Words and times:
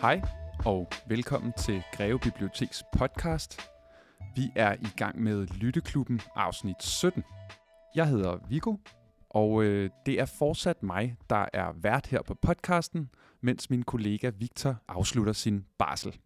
Hej 0.00 0.22
og 0.66 0.88
velkommen 1.08 1.52
til 1.58 1.82
Greve 1.92 2.18
Biblioteks 2.18 2.84
podcast. 2.98 3.60
Vi 4.36 4.42
er 4.56 4.72
i 4.72 4.88
gang 4.96 5.22
med 5.22 5.46
Lytteklubben 5.46 6.20
afsnit 6.34 6.82
17. 6.82 7.24
Jeg 7.94 8.08
hedder 8.08 8.38
Viggo, 8.48 8.76
og 9.30 9.64
øh, 9.64 9.90
det 10.06 10.20
er 10.20 10.24
fortsat 10.24 10.82
mig, 10.82 11.16
der 11.30 11.46
er 11.52 11.72
vært 11.72 12.06
her 12.06 12.22
på 12.22 12.34
podcasten, 12.34 13.10
mens 13.40 13.70
min 13.70 13.82
kollega 13.82 14.28
Victor 14.28 14.76
afslutter 14.88 15.32
sin 15.32 15.64
barsel. 15.78 16.18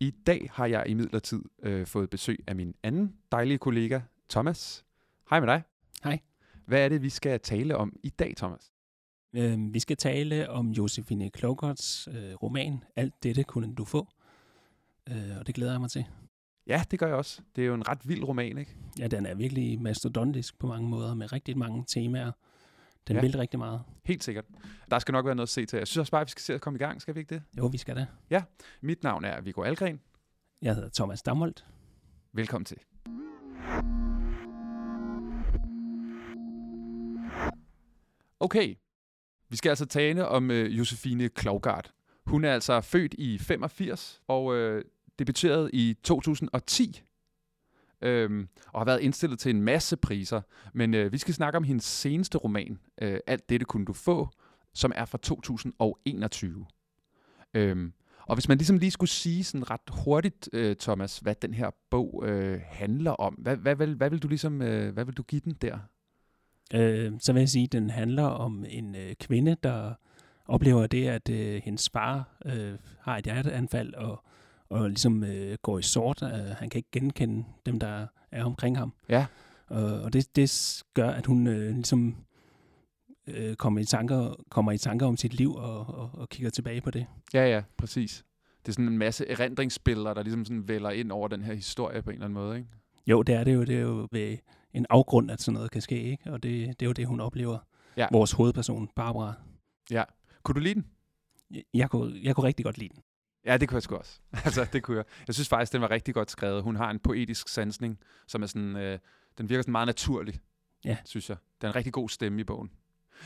I 0.00 0.10
dag 0.10 0.50
har 0.52 0.66
jeg 0.66 0.84
imidlertid 0.88 1.42
øh, 1.62 1.86
fået 1.86 2.10
besøg 2.10 2.38
af 2.46 2.56
min 2.56 2.74
anden 2.82 3.16
dejlige 3.32 3.58
kollega, 3.58 4.00
Thomas. 4.30 4.84
Hej 5.30 5.40
med 5.40 5.48
dig. 5.48 5.62
Hej. 6.04 6.18
Hvad 6.66 6.84
er 6.84 6.88
det, 6.88 7.02
vi 7.02 7.10
skal 7.10 7.40
tale 7.40 7.76
om 7.76 7.96
i 8.02 8.08
dag, 8.08 8.34
Thomas? 8.36 8.72
Øh, 9.32 9.74
vi 9.74 9.80
skal 9.80 9.96
tale 9.96 10.50
om 10.50 10.70
Josefine 10.70 11.30
Klogerts 11.30 12.08
øh, 12.12 12.34
roman 12.34 12.84
Alt 12.96 13.22
dette 13.22 13.42
kunne 13.44 13.74
du 13.74 13.84
få. 13.84 14.08
Øh, 15.08 15.36
og 15.40 15.46
det 15.46 15.54
glæder 15.54 15.72
jeg 15.72 15.80
mig 15.80 15.90
til. 15.90 16.04
Ja, 16.66 16.82
det 16.90 16.98
gør 16.98 17.06
jeg 17.06 17.16
også. 17.16 17.42
Det 17.56 17.62
er 17.62 17.66
jo 17.68 17.74
en 17.74 17.88
ret 17.88 18.08
vild 18.08 18.24
roman, 18.24 18.58
ikke? 18.58 18.76
Ja, 18.98 19.06
den 19.06 19.26
er 19.26 19.34
virkelig 19.34 19.82
mastodontisk 19.82 20.58
på 20.58 20.66
mange 20.66 20.88
måder, 20.88 21.14
med 21.14 21.32
rigtig 21.32 21.58
mange 21.58 21.84
temaer. 21.88 22.32
Den 23.08 23.16
Ja. 23.16 23.22
ja. 23.22 23.26
vil 23.28 23.38
rigtig 23.38 23.58
meget. 23.58 23.82
Helt 24.04 24.24
sikkert. 24.24 24.44
Der 24.90 24.98
skal 24.98 25.12
nok 25.12 25.26
være 25.26 25.34
noget 25.34 25.46
at 25.46 25.50
se 25.50 25.66
til. 25.66 25.76
Jeg 25.76 25.86
synes 25.86 25.98
også 25.98 26.10
bare, 26.10 26.20
at 26.20 26.26
vi 26.26 26.30
skal 26.30 26.42
se 26.42 26.54
at 26.54 26.60
komme 26.60 26.76
i 26.76 26.82
gang. 26.82 27.02
Skal 27.02 27.14
vi 27.14 27.20
ikke 27.20 27.34
det? 27.34 27.42
Jo, 27.58 27.66
vi 27.66 27.78
skal 27.78 28.06
da. 28.30 28.40
Mit 28.80 29.02
navn 29.02 29.24
er 29.24 29.40
Viggo 29.40 29.62
Algren. 29.62 30.00
Jeg 30.62 30.74
hedder 30.74 30.88
Thomas 30.94 31.22
Damholdt. 31.22 31.66
Velkommen 32.32 32.64
til. 32.64 32.76
Okay, 38.40 38.76
vi 39.48 39.56
skal 39.56 39.68
altså 39.70 39.86
tale 39.86 40.28
om 40.28 40.50
øh, 40.50 40.78
Josefine 40.78 41.28
Klogart. 41.28 41.92
Hun 42.26 42.44
er 42.44 42.52
altså 42.52 42.80
født 42.80 43.14
i 43.18 43.38
85 43.38 44.20
og 44.28 44.54
øh, 44.56 44.84
debuterede 45.18 45.70
i 45.72 45.96
2010. 46.02 47.02
Øhm, 48.02 48.48
og 48.72 48.80
har 48.80 48.84
været 48.84 49.00
indstillet 49.00 49.38
til 49.38 49.50
en 49.50 49.62
masse 49.62 49.96
priser. 49.96 50.40
Men 50.74 50.94
øh, 50.94 51.12
vi 51.12 51.18
skal 51.18 51.34
snakke 51.34 51.56
om 51.56 51.64
hendes 51.64 51.84
seneste 51.84 52.38
roman, 52.38 52.78
øh, 53.02 53.20
Alt 53.26 53.48
dette 53.48 53.64
kunne 53.64 53.84
du 53.84 53.92
få, 53.92 54.28
som 54.74 54.92
er 54.94 55.04
fra 55.04 55.18
2021. 55.18 56.66
Øhm, 57.54 57.92
og 58.20 58.36
hvis 58.36 58.48
man 58.48 58.58
ligesom 58.58 58.78
lige 58.78 58.90
skulle 58.90 59.10
sige 59.10 59.44
sådan 59.44 59.70
ret 59.70 59.80
hurtigt, 60.04 60.48
øh, 60.52 60.76
Thomas, 60.76 61.18
hvad 61.18 61.34
den 61.34 61.54
her 61.54 61.70
bog 61.90 62.24
øh, 62.26 62.60
handler 62.64 63.10
om, 63.10 63.34
hvad, 63.34 63.56
hvad, 63.56 63.76
vil, 63.76 63.94
hvad 63.94 64.10
vil 64.10 64.22
du 64.22 64.28
ligesom, 64.28 64.62
øh, 64.62 64.92
hvad 64.92 65.04
vil 65.04 65.14
du 65.14 65.22
give 65.22 65.40
den 65.44 65.52
der? 65.52 65.78
Øh, 66.74 67.12
så 67.20 67.32
vil 67.32 67.40
jeg 67.40 67.48
sige, 67.48 67.64
at 67.64 67.72
den 67.72 67.90
handler 67.90 68.24
om 68.24 68.64
en 68.68 68.94
øh, 68.94 69.14
kvinde, 69.14 69.56
der 69.62 69.94
oplever 70.46 70.86
det, 70.86 71.08
at 71.08 71.28
øh, 71.28 71.62
hendes 71.64 71.90
far 71.90 72.38
øh, 72.44 72.74
har 73.00 73.16
et 73.16 73.24
hjerteanfald 73.24 73.94
og, 73.94 74.24
og 74.68 74.88
ligesom 74.88 75.24
øh, 75.24 75.58
går 75.62 75.78
i 75.78 75.82
sort. 75.82 76.22
Øh, 76.22 76.30
han 76.30 76.70
kan 76.70 76.78
ikke 76.78 76.90
genkende 76.92 77.44
dem, 77.66 77.80
der 77.80 78.06
er 78.32 78.44
omkring 78.44 78.78
ham. 78.78 78.92
Ja. 79.08 79.26
Og, 79.66 80.00
og 80.00 80.12
det, 80.12 80.36
det 80.36 80.82
gør, 80.94 81.10
at 81.10 81.26
hun 81.26 81.46
øh, 81.46 81.70
ligesom 81.70 82.16
øh, 83.26 83.56
kommer, 83.56 83.80
i 83.80 83.84
tanker, 83.84 84.34
kommer 84.50 84.72
i 84.72 84.78
tanker 84.78 85.06
om 85.06 85.16
sit 85.16 85.34
liv 85.34 85.54
og, 85.54 85.86
og, 85.86 86.10
og 86.14 86.28
kigger 86.28 86.50
tilbage 86.50 86.80
på 86.80 86.90
det. 86.90 87.06
Ja, 87.34 87.46
ja, 87.46 87.62
præcis. 87.76 88.24
Det 88.62 88.68
er 88.68 88.72
sådan 88.72 88.88
en 88.88 88.98
masse 88.98 89.28
erindringsbilleder, 89.28 90.14
der 90.14 90.22
ligesom 90.22 90.44
sådan 90.44 90.68
vælger 90.68 90.90
ind 90.90 91.12
over 91.12 91.28
den 91.28 91.42
her 91.42 91.54
historie 91.54 92.02
på 92.02 92.10
en 92.10 92.14
eller 92.14 92.24
anden 92.24 92.34
måde, 92.34 92.58
ikke? 92.58 92.68
Jo, 93.08 93.22
det 93.22 93.34
er 93.34 93.44
det 93.44 93.54
jo. 93.54 93.64
Det 93.64 93.76
er 93.76 93.80
jo 93.80 94.08
ved 94.12 94.38
en 94.72 94.86
afgrund, 94.90 95.30
at 95.30 95.40
sådan 95.40 95.54
noget 95.54 95.70
kan 95.70 95.82
ske. 95.82 96.02
Ikke? 96.02 96.32
Og 96.32 96.42
det, 96.42 96.80
det 96.80 96.86
er 96.86 96.88
jo 96.88 96.92
det, 96.92 97.06
hun 97.06 97.20
oplever. 97.20 97.58
Ja. 97.96 98.06
Vores 98.12 98.32
hovedperson, 98.32 98.88
Barbara. 98.96 99.32
Kunne 100.42 100.54
du 100.54 100.60
lide 100.60 100.74
den? 100.74 100.86
Jeg, 101.50 101.62
jeg, 101.74 101.90
kunne, 101.90 102.20
jeg 102.22 102.34
kunne 102.34 102.46
rigtig 102.46 102.64
godt 102.64 102.78
lide 102.78 102.88
den. 102.94 103.02
Ja, 103.46 103.56
det 103.56 103.68
kunne 103.68 103.76
jeg 103.76 103.82
sgu 103.82 103.96
også. 103.96 104.20
altså, 104.44 104.66
det 104.72 104.82
kunne 104.82 104.96
jeg. 104.96 105.04
Jeg 105.26 105.34
synes 105.34 105.48
faktisk, 105.48 105.72
den 105.72 105.80
var 105.80 105.90
rigtig 105.90 106.14
godt 106.14 106.30
skrevet. 106.30 106.62
Hun 106.62 106.76
har 106.76 106.90
en 106.90 106.98
poetisk 106.98 107.48
sansning, 107.48 107.98
som 108.26 108.42
er 108.42 108.46
sådan, 108.46 108.76
øh, 108.76 108.98
den 109.38 109.48
virker 109.48 109.62
sådan 109.62 109.72
meget 109.72 109.86
naturlig, 109.86 110.40
Ja. 110.84 110.96
synes 111.04 111.28
jeg. 111.28 111.36
Der 111.60 111.68
er 111.68 111.72
en 111.72 111.76
rigtig 111.76 111.92
god 111.92 112.08
stemme 112.08 112.40
i 112.40 112.44
bogen. 112.44 112.70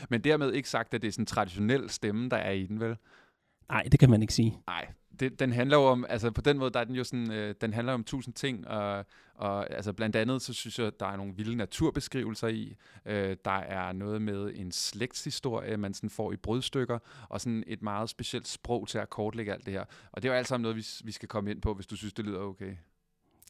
Men 0.09 0.21
dermed 0.21 0.51
ikke 0.53 0.69
sagt, 0.69 0.93
at 0.93 1.01
det 1.01 1.07
er 1.07 1.11
sådan 1.11 1.21
en 1.21 1.25
traditionel 1.27 1.89
stemme, 1.89 2.29
der 2.29 2.37
er 2.37 2.51
i 2.51 2.65
den, 2.65 2.79
vel? 2.79 2.97
Nej, 3.69 3.87
det 3.91 3.99
kan 3.99 4.09
man 4.09 4.21
ikke 4.21 4.33
sige. 4.33 4.57
Nej, 4.67 4.87
det, 5.19 5.39
den 5.39 5.51
handler 5.51 5.77
jo 5.77 5.83
om, 5.83 6.05
altså 6.09 6.31
på 6.31 6.41
den 6.41 6.57
måde, 6.57 6.71
der 6.71 6.79
er 6.79 6.83
den 6.83 6.95
jo 6.95 7.03
sådan, 7.03 7.31
øh, 7.31 7.55
den 7.61 7.73
handler 7.73 7.93
om 7.93 8.03
tusind 8.03 8.33
ting, 8.33 8.67
og, 8.67 9.05
og 9.35 9.73
altså 9.73 9.93
blandt 9.93 10.15
andet, 10.15 10.41
så 10.41 10.53
synes 10.53 10.79
jeg, 10.79 10.91
der 10.99 11.05
er 11.05 11.15
nogle 11.15 11.35
vilde 11.35 11.55
naturbeskrivelser 11.55 12.47
i, 12.47 12.75
øh, 13.05 13.37
der 13.45 13.51
er 13.51 13.91
noget 13.91 14.21
med 14.21 14.51
en 14.55 14.71
slægtshistorie, 14.71 15.77
man 15.77 15.93
sådan 15.93 16.09
får 16.09 16.31
i 16.31 16.35
brudstykker, 16.35 16.99
og 17.29 17.41
sådan 17.41 17.63
et 17.67 17.81
meget 17.81 18.09
specielt 18.09 18.47
sprog 18.47 18.87
til 18.87 18.97
at 18.97 19.09
kortlægge 19.09 19.53
alt 19.53 19.65
det 19.65 19.73
her. 19.73 19.85
Og 20.11 20.21
det 20.21 20.29
er 20.29 20.33
jo 20.33 20.37
alt 20.37 20.47
sammen 20.47 20.61
noget, 20.61 20.77
vi, 20.77 20.85
vi 21.03 21.11
skal 21.11 21.29
komme 21.29 21.51
ind 21.51 21.61
på, 21.61 21.73
hvis 21.73 21.87
du 21.87 21.95
synes, 21.95 22.13
det 22.13 22.25
lyder 22.25 22.39
okay. 22.39 22.75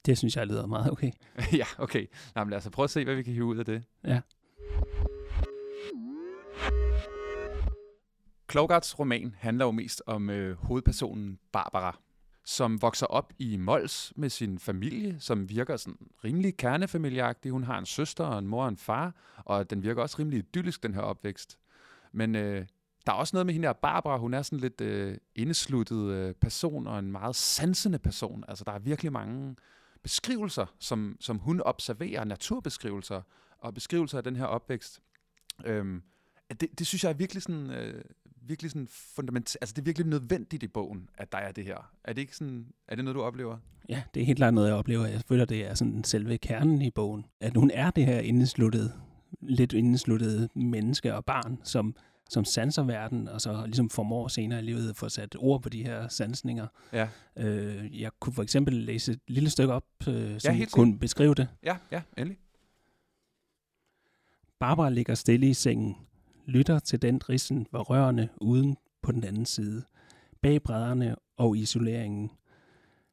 Det 0.05 0.17
synes 0.17 0.35
jeg 0.35 0.47
lyder 0.47 0.65
meget 0.65 0.91
okay. 0.91 1.11
ja, 1.61 1.65
okay. 1.77 2.05
Nå, 2.35 2.43
men 2.43 2.49
lad 2.49 2.57
os 2.57 2.69
prøve 2.71 2.83
at 2.83 2.89
se, 2.89 3.03
hvad 3.03 3.15
vi 3.15 3.23
kan 3.23 3.33
hive 3.33 3.45
ud 3.45 3.57
af 3.57 3.65
det. 3.65 3.83
Ja. 4.03 4.21
Klogarts 8.53 8.99
roman 8.99 9.35
handler 9.39 9.65
jo 9.65 9.71
mest 9.71 10.03
om 10.05 10.29
øh, 10.29 10.57
hovedpersonen 10.57 11.39
Barbara, 11.51 11.99
som 12.45 12.81
vokser 12.81 13.05
op 13.05 13.33
i 13.39 13.57
Mols 13.57 14.13
med 14.15 14.29
sin 14.29 14.59
familie, 14.59 15.19
som 15.19 15.49
virker 15.49 15.77
sådan 15.77 15.97
rimelig 16.23 16.57
kernefamilieagtig. 16.57 17.51
Hun 17.51 17.63
har 17.63 17.79
en 17.79 17.85
søster 17.85 18.23
og 18.23 18.39
en 18.39 18.47
mor 18.47 18.63
og 18.63 18.69
en 18.69 18.77
far, 18.77 19.15
og 19.37 19.69
den 19.69 19.83
virker 19.83 20.01
også 20.01 20.15
rimelig 20.19 20.39
idyllisk, 20.39 20.83
den 20.83 20.93
her 20.93 21.01
opvækst. 21.01 21.59
Men 22.11 22.35
øh, 22.35 22.65
der 23.05 23.11
er 23.11 23.15
også 23.15 23.35
noget 23.35 23.45
med 23.45 23.53
hende 23.53 23.67
her 23.67 23.73
Barbara. 23.73 24.17
Hun 24.17 24.33
er 24.33 24.41
sådan 24.41 24.59
lidt 24.59 24.81
øh, 24.81 25.17
indesluttet 25.35 26.11
øh, 26.11 26.33
person 26.33 26.87
og 26.87 26.99
en 26.99 27.11
meget 27.11 27.35
sansende 27.35 27.99
person. 27.99 28.43
Altså, 28.47 28.63
der 28.63 28.71
er 28.71 28.79
virkelig 28.79 29.11
mange 29.11 29.55
beskrivelser, 30.03 30.65
som, 30.79 31.17
som 31.19 31.37
hun 31.37 31.61
observerer, 31.61 32.23
naturbeskrivelser 32.23 33.21
og 33.57 33.73
beskrivelser 33.73 34.17
af 34.17 34.23
den 34.23 34.35
her 34.35 34.45
opvækst. 34.45 35.01
Øhm, 35.65 36.03
det, 36.49 36.79
det 36.79 36.87
synes 36.87 37.03
jeg 37.03 37.09
er 37.09 37.13
virkelig 37.13 37.43
sådan, 37.43 37.69
øh, 37.69 38.03
virkelig 38.47 38.71
sådan 38.71 38.87
fundament, 38.91 39.57
altså 39.61 39.73
det 39.73 39.81
er 39.81 39.85
virkelig 39.85 40.07
nødvendigt 40.07 40.63
i 40.63 40.67
bogen, 40.67 41.09
at 41.17 41.31
der 41.31 41.37
er 41.37 41.51
det 41.51 41.65
her. 41.65 41.91
Er 42.03 42.13
det 42.13 42.21
ikke 42.21 42.35
sådan, 42.35 42.67
er 42.87 42.95
det 42.95 43.05
noget, 43.05 43.15
du 43.15 43.21
oplever? 43.21 43.57
Ja, 43.89 44.03
det 44.13 44.21
er 44.21 44.25
helt 44.25 44.37
klart 44.37 44.53
noget, 44.53 44.67
jeg 44.67 44.75
oplever. 44.75 45.05
Jeg 45.05 45.21
føler, 45.27 45.45
det 45.45 45.65
er 45.65 45.73
sådan 45.73 46.03
selve 46.03 46.37
kernen 46.37 46.81
i 46.81 46.91
bogen. 46.91 47.25
At 47.39 47.57
hun 47.57 47.71
er 47.73 47.91
det 47.91 48.05
her 48.05 48.19
indesluttede, 48.19 48.93
lidt 49.41 49.73
indesluttede 49.73 50.49
menneske 50.55 51.15
og 51.15 51.25
barn, 51.25 51.59
som, 51.63 51.95
som 52.29 52.45
sanser 52.45 52.83
verden, 52.83 53.27
og 53.27 53.41
så 53.41 53.65
ligesom 53.65 53.89
formår 53.89 54.27
senere 54.27 54.59
i 54.59 54.63
livet 54.63 54.89
at 54.89 54.95
få 54.95 55.09
sat 55.09 55.35
ord 55.39 55.61
på 55.61 55.69
de 55.69 55.83
her 55.83 56.07
sansninger. 56.07 56.67
Ja. 56.93 57.07
Øh, 57.37 58.01
jeg 58.01 58.11
kunne 58.19 58.33
for 58.33 58.43
eksempel 58.43 58.73
læse 58.73 59.11
et 59.11 59.19
lille 59.27 59.49
stykke 59.49 59.73
op, 59.73 59.85
øh, 60.07 60.39
som 60.39 60.55
helt 60.55 60.71
kunne 60.71 60.99
beskrive 60.99 61.33
det. 61.33 61.47
Ja, 61.63 61.77
ja, 61.91 62.01
endelig. 62.17 62.37
Barbara 64.59 64.89
ligger 64.89 65.15
stille 65.15 65.49
i 65.49 65.53
sengen, 65.53 65.95
lytter 66.45 66.79
til 66.79 67.01
den 67.01 67.29
rissen, 67.29 67.67
hvor 67.69 67.83
rørene 67.83 68.29
uden 68.41 68.77
på 69.01 69.11
den 69.11 69.23
anden 69.23 69.45
side, 69.45 69.83
bag 70.41 70.63
brædderne 70.63 71.15
og 71.37 71.57
isoleringen. 71.57 72.31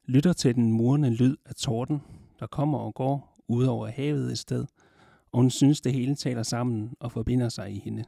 Lytter 0.05 0.33
til 0.33 0.55
den 0.55 0.71
murende 0.73 1.09
lyd 1.09 1.35
af 1.45 1.55
torden, 1.55 2.01
der 2.39 2.47
kommer 2.47 2.77
og 2.77 2.93
går 2.93 3.43
ud 3.47 3.65
over 3.65 3.87
havet 3.87 4.31
et 4.31 4.37
sted, 4.37 4.65
og 5.31 5.39
hun 5.39 5.49
synes, 5.49 5.81
det 5.81 5.93
hele 5.93 6.15
taler 6.15 6.43
sammen 6.43 6.93
og 6.99 7.11
forbinder 7.11 7.49
sig 7.49 7.71
i 7.71 7.79
hende. 7.79 8.03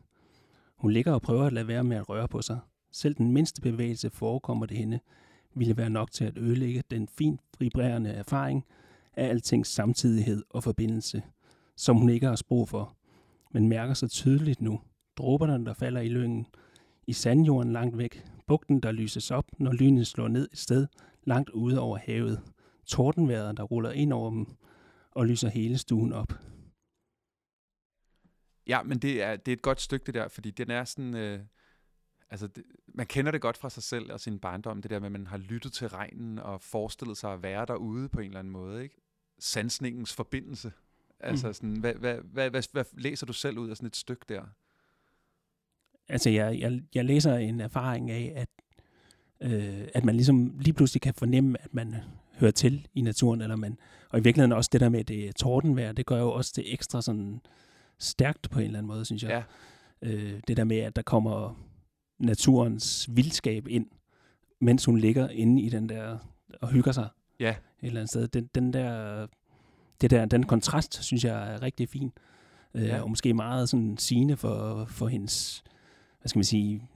Hun 0.78 0.92
ligger 0.92 1.14
og 1.14 1.22
prøver 1.22 1.44
at 1.46 1.54
lade 1.54 1.68
være 1.68 1.84
med 1.84 1.98
at 1.98 2.10
røre 2.10 2.28
på 2.28 2.42
sig. 2.42 2.60
Selv 2.92 3.16
den 3.16 3.32
mindste 3.32 3.62
bevægelse 3.62 4.10
forekommer 4.10 4.66
det 4.66 4.78
hende, 4.78 5.00
ville 5.56 5.78
være 5.78 5.90
nok 5.90 6.12
til 6.12 6.26
at 6.26 6.38
ødelægge 6.38 6.84
den 6.92 7.08
fint 7.08 7.42
vibrerende 7.60 8.10
erfaring 8.10 8.66
af 9.14 9.28
altings 9.28 9.70
samtidighed 9.70 10.44
og 10.50 10.64
forbindelse, 10.64 11.22
som 11.76 11.98
hun 11.98 12.10
ikke 12.10 12.28
har 12.28 12.36
sprog 12.36 12.70
for 12.70 12.96
men 13.54 13.70
mærker 13.70 13.94
så 13.94 14.08
tydeligt 14.08 14.62
nu. 14.62 14.80
Dråberne, 15.18 15.66
der 15.66 15.74
falder 15.74 16.02
i 16.02 16.08
lyngen, 16.10 16.48
i 17.08 17.14
sandjorden 17.14 17.74
langt 17.74 17.98
væk, 17.98 18.26
bugten, 18.48 18.80
der 18.80 18.92
lyses 18.92 19.32
op, 19.32 19.46
når 19.60 19.72
lynet 19.72 20.08
slår 20.08 20.28
ned 20.28 20.50
et 20.52 20.58
sted 20.58 20.88
langt 21.24 21.50
ude 21.50 21.80
over 21.80 21.98
havet, 21.98 22.42
tordenværet, 22.86 23.58
der 23.58 23.64
ruller 23.64 23.92
ind 23.92 24.14
over 24.14 24.30
dem 24.30 24.46
og 25.12 25.26
lyser 25.28 25.50
hele 25.50 25.78
stuen 25.78 26.14
op. 26.14 26.34
Ja, 28.68 28.84
men 28.84 29.00
det 29.00 29.22
er, 29.24 29.36
det 29.36 29.52
er 29.52 29.54
et 29.56 29.62
godt 29.62 29.82
stykke 29.82 30.06
det 30.06 30.14
der, 30.14 30.28
fordi 30.28 30.52
den 30.52 30.72
er 30.72 30.84
sådan, 30.84 31.16
øh, 31.16 31.40
altså 32.30 32.48
det, 32.48 32.64
man 32.88 33.06
kender 33.06 33.32
det 33.32 33.42
godt 33.42 33.58
fra 33.58 33.70
sig 33.70 33.84
selv 33.84 34.12
og 34.12 34.20
sin 34.20 34.40
barndom, 34.40 34.82
det 34.82 34.92
der 34.92 35.00
med, 35.00 35.06
at 35.06 35.12
man 35.12 35.28
har 35.28 35.38
lyttet 35.38 35.74
til 35.74 35.88
regnen 35.90 36.40
og 36.40 36.62
forestillet 36.62 37.18
sig 37.18 37.34
at 37.34 37.44
være 37.44 37.66
derude 37.66 38.10
på 38.10 38.20
en 38.20 38.26
eller 38.26 38.40
anden 38.40 38.54
måde, 38.54 38.84
ikke? 38.84 39.02
Sansningens 39.40 40.14
forbindelse. 40.14 40.72
Altså 41.20 41.48
Mm. 41.48 41.54
sådan, 41.54 41.80
hvad, 41.80 41.94
hvad, 41.94 42.16
hvad, 42.16 42.50
hvad, 42.50 42.64
hvad 42.72 42.86
læser 42.94 43.26
du 43.26 43.34
selv 43.34 43.58
ud 43.58 43.70
af 43.70 43.78
sådan 43.78 43.88
et 43.88 43.96
stykke 43.96 44.26
der? 44.30 44.44
Altså, 46.10 46.30
jeg, 46.30 46.60
jeg, 46.60 46.82
jeg 46.96 47.06
læser 47.06 47.36
en 47.36 47.60
erfaring 47.60 48.12
af, 48.12 48.34
at, 48.36 48.48
øh, 49.52 49.88
at 49.94 50.06
man 50.06 50.16
ligesom 50.16 50.58
lige 50.60 50.74
pludselig 50.74 51.02
kan 51.02 51.14
fornemme, 51.14 51.58
at 51.62 51.74
man 51.74 51.96
hører 52.40 52.52
til 52.52 52.88
i 52.94 53.02
naturen, 53.02 53.42
eller 53.42 53.56
man, 53.56 53.78
og 54.10 54.20
i 54.20 54.24
virkeligheden 54.24 54.52
også 54.52 54.70
det 54.74 54.82
der 54.82 54.90
med 54.90 55.04
det 55.04 55.36
tordenvejr, 55.36 55.92
det 55.92 56.06
gør 56.06 56.20
jo 56.20 56.32
også 56.32 56.54
det 56.56 56.74
ekstra 56.74 57.02
sådan 57.02 57.42
stærkt 58.00 58.50
på 58.50 58.60
en 58.60 58.66
eller 58.66 58.80
anden 58.80 58.88
måde, 58.88 59.06
synes 59.06 59.24
jeg. 59.24 59.30
Ja. 59.32 59.44
Øh, 60.10 60.40
det 60.48 60.58
der 60.58 60.64
med, 60.64 60.78
at 60.78 60.96
der 60.96 61.02
kommer 61.02 61.60
naturens 62.20 63.10
vildskab 63.12 63.68
ind, 63.68 63.88
mens 64.62 64.86
hun 64.86 64.98
ligger 64.98 65.30
inde 65.30 65.62
i 65.62 65.70
den 65.70 65.90
der 65.90 66.18
og 66.62 66.70
hygger 66.70 66.92
sig 66.92 67.08
Ja, 67.40 67.50
et 67.50 67.56
eller 67.82 68.00
andet 68.02 68.10
sted. 68.10 68.28
Den, 68.28 68.50
den 68.56 68.74
der, 68.74 69.28
det 70.02 70.12
der, 70.12 70.26
den 70.26 70.44
kontrast, 70.46 71.04
synes 71.04 71.24
jeg 71.26 71.54
er 71.54 71.62
rigtig 71.62 71.90
fin. 71.90 72.12
Øh, 72.74 72.84
Ja. 72.84 73.02
Og 73.02 73.10
måske 73.10 73.34
meget 73.34 73.70
sådan 73.70 73.98
sigende 73.98 74.38
for, 74.38 74.86
for 74.86 75.08
hendes, 75.08 75.64
hvad 76.24 76.30
skal 76.30 76.38
man 76.38 76.44
sige, 76.44 76.90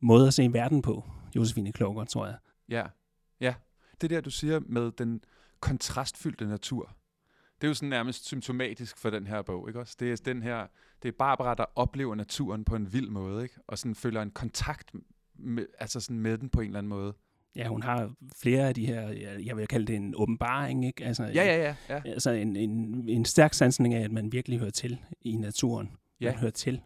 måde 0.00 0.26
at 0.26 0.34
se 0.34 0.52
verden 0.52 0.82
på, 0.82 1.04
Josefine 1.36 1.72
Kloger, 1.72 2.04
tror 2.04 2.26
jeg. 2.26 2.36
ja, 2.68 2.86
ja. 3.40 3.54
Det 4.00 4.10
der, 4.10 4.20
du 4.20 4.30
siger 4.30 4.60
med 4.66 4.90
den 4.92 5.20
kontrastfyldte 5.60 6.46
natur, 6.46 6.96
det 7.60 7.66
er 7.66 7.68
jo 7.68 7.74
sådan 7.74 7.88
nærmest 7.88 8.26
symptomatisk 8.26 8.98
for 8.98 9.10
den 9.10 9.26
her 9.26 9.42
bog, 9.42 9.68
ikke 9.68 9.80
også? 9.80 9.96
Det 10.00 10.12
er 10.12 10.16
den 10.24 10.42
her, 10.42 10.66
det 11.02 11.08
er 11.08 11.12
Barbara, 11.18 11.54
der 11.54 11.64
oplever 11.74 12.14
naturen 12.14 12.64
på 12.64 12.76
en 12.76 12.92
vild 12.92 13.08
måde, 13.08 13.42
ikke? 13.42 13.54
Og 13.66 13.78
sådan 13.78 13.94
føler 13.94 14.22
en 14.22 14.30
kontakt 14.30 14.90
med, 15.34 15.66
altså 15.78 16.00
sådan 16.00 16.20
med 16.20 16.38
den 16.38 16.48
på 16.48 16.60
en 16.60 16.66
eller 16.66 16.78
anden 16.78 16.88
måde. 16.88 17.14
Ja, 17.56 17.68
hun 17.68 17.82
har 17.82 18.12
flere 18.36 18.68
af 18.68 18.74
de 18.74 18.86
her, 18.86 19.08
jeg 19.44 19.56
vil 19.56 19.66
kalde 19.66 19.86
det 19.86 19.96
en 19.96 20.14
åbenbaring, 20.16 20.86
ikke? 20.86 21.04
Altså, 21.04 21.22
Ja, 21.24 21.30
ja, 21.30 21.56
ja. 21.56 21.74
ja. 21.88 22.02
Altså 22.10 22.30
en, 22.30 22.56
en, 22.56 23.08
en 23.08 23.24
stærk 23.24 23.54
sansning 23.54 23.94
af, 23.94 24.04
at 24.04 24.12
man 24.12 24.32
virkelig 24.32 24.58
hører 24.58 24.70
til 24.70 24.98
i 25.20 25.36
naturen. 25.36 25.90
Ja. 26.20 26.30
Man 26.30 26.40
hører 26.40 26.50
til. 26.50 26.82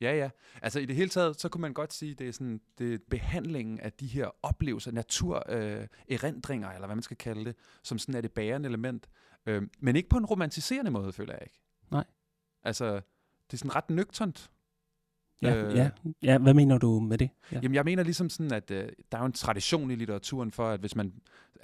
Ja, 0.00 0.16
ja. 0.16 0.30
Altså 0.62 0.80
i 0.80 0.86
det 0.86 0.96
hele 0.96 1.08
taget, 1.08 1.40
så 1.40 1.48
kunne 1.48 1.60
man 1.60 1.74
godt 1.74 1.92
sige, 1.92 2.14
det 2.14 2.28
er 2.28 2.32
sådan 2.32 2.60
det 2.78 2.94
er 2.94 2.98
behandlingen 3.10 3.80
af 3.80 3.92
de 3.92 4.06
her 4.06 4.28
oplevelser, 4.42 4.92
natur, 4.92 5.44
øh, 5.48 5.86
eller 6.08 6.86
hvad 6.86 6.96
man 6.96 7.02
skal 7.02 7.16
kalde 7.16 7.44
det, 7.44 7.56
som 7.82 7.98
sådan 7.98 8.14
er 8.14 8.20
det 8.20 8.32
bærende 8.32 8.68
element. 8.68 9.08
Øh, 9.46 9.62
men 9.80 9.96
ikke 9.96 10.08
på 10.08 10.16
en 10.16 10.26
romantiserende 10.26 10.90
måde, 10.90 11.12
føler 11.12 11.32
jeg 11.32 11.42
ikke. 11.42 11.60
Nej. 11.90 12.04
Altså, 12.62 12.94
det 13.46 13.52
er 13.52 13.56
sådan 13.56 13.76
ret 13.76 13.90
nøgternt. 13.90 14.50
Ja, 15.42 15.56
Øh. 15.56 15.76
ja. 15.76 15.90
ja, 16.22 16.38
hvad 16.38 16.54
mener 16.54 16.78
du 16.78 17.00
med 17.00 17.18
det? 17.18 17.30
Ja. 17.52 17.60
Jamen, 17.62 17.74
jeg 17.74 17.84
mener 17.84 18.02
ligesom 18.02 18.28
sådan, 18.30 18.52
at 18.52 18.70
øh, 18.70 18.88
der 19.12 19.18
er 19.18 19.22
jo 19.22 19.26
en 19.26 19.32
tradition 19.32 19.90
i 19.90 19.94
litteraturen 19.94 20.50
for, 20.50 20.68
at 20.68 20.80
hvis 20.80 20.96
man 20.96 21.12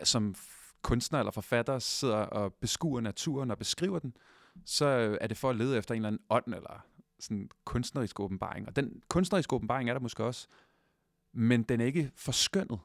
som 0.05 0.35
kunstner 0.83 1.19
eller 1.19 1.31
forfatter 1.33 1.79
sidder 1.79 2.17
og 2.17 2.55
beskuer 2.55 3.01
naturen 3.01 3.51
og 3.51 3.59
beskriver 3.59 3.99
den, 3.99 4.17
så 4.65 4.87
øh, 4.87 5.19
er 5.21 5.27
det 5.27 5.37
for 5.37 5.51
at 5.51 5.57
lede 5.57 5.79
efter 5.79 5.95
en 5.95 5.99
eller 5.99 6.09
anden 6.09 6.23
ånd 6.31 6.55
eller 6.55 6.87
sådan 7.21 7.49
kunstnerisk 7.65 8.21
åbenbaring. 8.21 8.69
Og 8.69 8.77
den 8.77 9.03
kunstneriske 9.09 9.55
åbenbaring 9.55 9.89
er 9.89 9.95
der 9.95 10.01
måske 10.01 10.25
også, 10.25 10.47
men 11.33 11.63
den 11.63 11.81
er 11.81 11.85
ikke 11.85 12.11
forskønnet. 12.15 12.79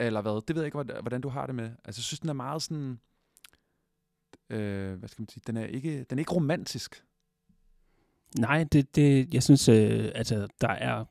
Eller 0.00 0.20
hvad? 0.20 0.46
Det 0.48 0.56
ved 0.56 0.62
jeg 0.62 0.66
ikke, 0.66 0.92
hvordan- 1.00 1.20
du 1.20 1.28
har 1.28 1.46
det 1.46 1.54
med. 1.54 1.64
Altså, 1.84 1.98
jeg 1.98 2.04
synes, 2.04 2.20
den 2.20 2.28
er 2.28 2.32
meget 2.32 2.62
sådan... 2.62 3.00
Øh, 4.50 4.94
hvad 4.98 5.08
skal 5.08 5.22
man 5.22 5.28
sige? 5.28 5.42
Den 5.46 5.56
er 5.56 5.64
ikke, 5.64 6.04
den 6.04 6.18
er 6.18 6.20
ikke 6.20 6.32
romantisk. 6.34 7.04
Nej, 8.38 8.64
det, 8.64 8.96
det, 8.96 9.34
jeg 9.34 9.42
synes, 9.42 9.68
øh, 9.68 10.10
altså, 10.14 10.48
der 10.60 10.68
er 10.68 11.04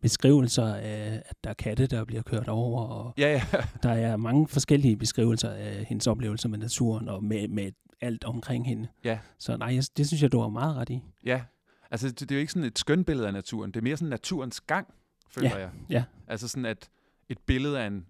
beskrivelser 0.00 0.74
af, 0.74 1.22
at 1.26 1.36
der 1.44 1.50
er 1.50 1.54
katte, 1.54 1.86
der 1.86 2.04
bliver 2.04 2.22
kørt 2.22 2.48
over, 2.48 2.82
og 2.82 3.14
Ja, 3.18 3.28
ja. 3.32 3.42
der 3.82 3.90
er 3.92 4.16
mange 4.16 4.48
forskellige 4.48 4.96
beskrivelser 4.96 5.50
af 5.50 5.84
hendes 5.84 6.06
oplevelser 6.06 6.48
med 6.48 6.58
naturen, 6.58 7.08
og 7.08 7.24
med, 7.24 7.48
med 7.48 7.72
alt 8.00 8.24
omkring 8.24 8.66
hende. 8.66 8.88
Ja. 9.04 9.18
Så 9.38 9.56
nej, 9.56 9.74
jeg, 9.74 9.84
det 9.96 10.06
synes 10.06 10.22
jeg, 10.22 10.32
du 10.32 10.40
har 10.40 10.48
meget 10.48 10.76
ret 10.76 10.90
i. 10.90 11.02
Ja, 11.24 11.42
altså 11.90 12.08
det, 12.08 12.20
det 12.20 12.30
er 12.30 12.34
jo 12.34 12.40
ikke 12.40 12.52
sådan 12.52 12.66
et 12.68 12.78
skønt 12.78 13.06
billede 13.06 13.26
af 13.26 13.32
naturen. 13.32 13.70
Det 13.70 13.80
er 13.80 13.84
mere 13.84 13.96
sådan 13.96 14.08
naturens 14.08 14.60
gang, 14.60 14.94
føler 15.30 15.48
Ja, 15.48 15.56
jeg. 15.58 15.70
ja. 15.90 16.04
Altså 16.26 16.48
sådan, 16.48 16.64
at 16.66 16.90
et 17.28 17.38
billede 17.38 17.80
af 17.80 17.86
en, 17.86 18.06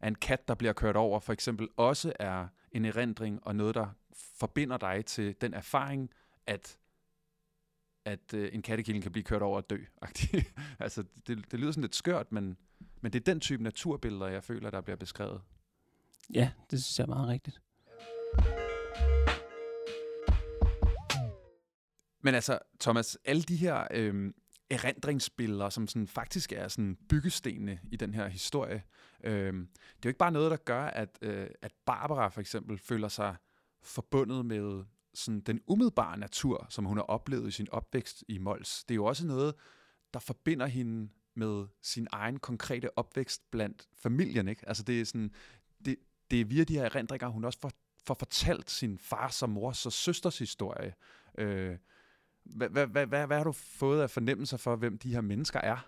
af 0.00 0.08
en 0.08 0.14
kat, 0.14 0.48
der 0.48 0.54
bliver 0.54 0.72
kørt 0.72 0.96
over, 0.96 1.20
for 1.20 1.32
eksempel 1.32 1.68
også 1.76 2.12
er 2.20 2.48
en 2.72 2.84
erindring 2.84 3.46
og 3.46 3.56
noget, 3.56 3.74
der 3.74 3.86
forbinder 4.38 4.76
dig 4.76 5.04
til 5.06 5.34
den 5.40 5.54
erfaring, 5.54 6.10
at 6.46 6.76
at 8.04 8.34
øh, 8.34 8.48
en 8.52 8.62
kattekilling 8.62 9.02
kan 9.02 9.12
blive 9.12 9.24
kørt 9.24 9.42
over 9.42 9.56
og 9.56 9.70
dø. 9.70 9.78
altså, 10.78 11.04
det, 11.26 11.50
det 11.50 11.60
lyder 11.60 11.72
sådan 11.72 11.82
lidt 11.82 11.94
skørt, 11.94 12.32
men, 12.32 12.56
men 13.00 13.12
det 13.12 13.20
er 13.20 13.24
den 13.32 13.40
type 13.40 13.62
naturbilleder, 13.62 14.26
jeg 14.26 14.44
føler, 14.44 14.70
der 14.70 14.80
bliver 14.80 14.96
beskrevet. 14.96 15.40
Ja, 16.34 16.50
det 16.70 16.84
synes 16.84 16.98
jeg 16.98 17.04
er 17.04 17.08
meget 17.08 17.28
rigtigt. 17.28 17.60
Men 22.22 22.34
altså, 22.34 22.58
Thomas, 22.80 23.18
alle 23.24 23.42
de 23.42 23.56
her 23.56 23.86
øh, 23.90 24.32
erindringsbilleder, 24.70 25.70
som 25.70 25.86
sådan 25.86 26.08
faktisk 26.08 26.52
er 26.52 26.68
sådan 26.68 26.96
byggestenene 27.08 27.80
i 27.90 27.96
den 27.96 28.14
her 28.14 28.28
historie, 28.28 28.82
øh, 29.24 29.52
det 29.52 29.62
er 29.62 30.04
jo 30.04 30.08
ikke 30.08 30.18
bare 30.18 30.32
noget, 30.32 30.50
der 30.50 30.56
gør, 30.56 30.84
at, 30.84 31.18
øh, 31.22 31.46
at 31.62 31.72
Barbara 31.86 32.28
for 32.28 32.40
eksempel 32.40 32.78
føler 32.78 33.08
sig 33.08 33.36
forbundet 33.82 34.46
med 34.46 34.84
sådan 35.14 35.40
den 35.40 35.60
umiddelbare 35.66 36.18
natur, 36.18 36.66
som 36.68 36.84
hun 36.84 36.96
har 36.96 37.04
oplevet 37.04 37.48
i 37.48 37.50
sin 37.50 37.68
opvækst 37.70 38.24
i 38.28 38.38
Mols. 38.38 38.84
Det 38.84 38.94
er 38.94 38.96
jo 38.96 39.04
også 39.04 39.26
noget, 39.26 39.54
der 40.14 40.20
forbinder 40.20 40.66
hende 40.66 41.10
med 41.34 41.66
sin 41.82 42.06
egen 42.12 42.38
konkrete 42.38 42.98
opvækst 42.98 43.50
blandt 43.50 43.88
familien. 44.02 44.48
Ikke? 44.48 44.68
Altså 44.68 44.82
det 44.82 45.00
er, 45.00 45.04
sådan, 45.04 45.34
det, 45.84 45.96
det 46.30 46.40
er 46.40 46.44
via 46.44 46.64
de 46.64 46.74
her 46.74 46.84
erindringer, 46.84 47.28
hun 47.28 47.44
også 47.44 47.58
får, 47.60 47.72
får 48.06 48.14
fortalt 48.14 48.70
sin 48.70 48.98
fars 48.98 49.42
og 49.42 49.50
mors 49.50 49.86
og 49.86 49.92
søsters 49.92 50.38
historie. 50.38 50.94
Øh, 51.38 51.76
hvad, 52.44 52.68
hvad, 52.68 52.86
hvad, 52.86 53.06
hvad, 53.06 53.26
hvad 53.26 53.36
har 53.36 53.44
du 53.44 53.52
fået 53.52 54.02
af 54.02 54.10
fornemmelser 54.10 54.56
for, 54.56 54.76
hvem 54.76 54.98
de 54.98 55.12
her 55.12 55.20
mennesker 55.20 55.60
er? 55.60 55.86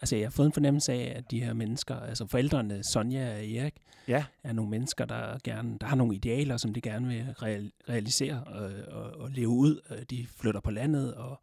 Altså, 0.00 0.16
jeg 0.16 0.26
har 0.26 0.30
fået 0.30 0.46
en 0.46 0.52
fornemmelse 0.52 0.92
af, 0.92 1.12
at 1.16 1.30
de 1.30 1.44
her 1.44 1.52
mennesker, 1.52 1.96
altså 1.96 2.26
forældrene 2.26 2.82
Sonja 2.82 3.32
og 3.34 3.46
Erik, 3.46 3.74
Ja, 4.08 4.24
er 4.44 4.52
nogle 4.52 4.70
mennesker, 4.70 5.04
der 5.04 5.38
gerne, 5.44 5.78
der 5.78 5.86
har 5.86 5.96
nogle 5.96 6.14
idealer, 6.14 6.56
som 6.56 6.74
de 6.74 6.80
gerne 6.80 7.08
vil 7.08 7.34
real, 7.42 7.72
realisere 7.88 8.44
og, 8.44 8.70
og, 8.88 9.20
og 9.20 9.30
leve 9.30 9.48
ud. 9.48 9.80
Øh, 9.90 10.02
De 10.10 10.26
flytter 10.26 10.60
på 10.60 10.70
landet 10.70 11.14
og, 11.14 11.40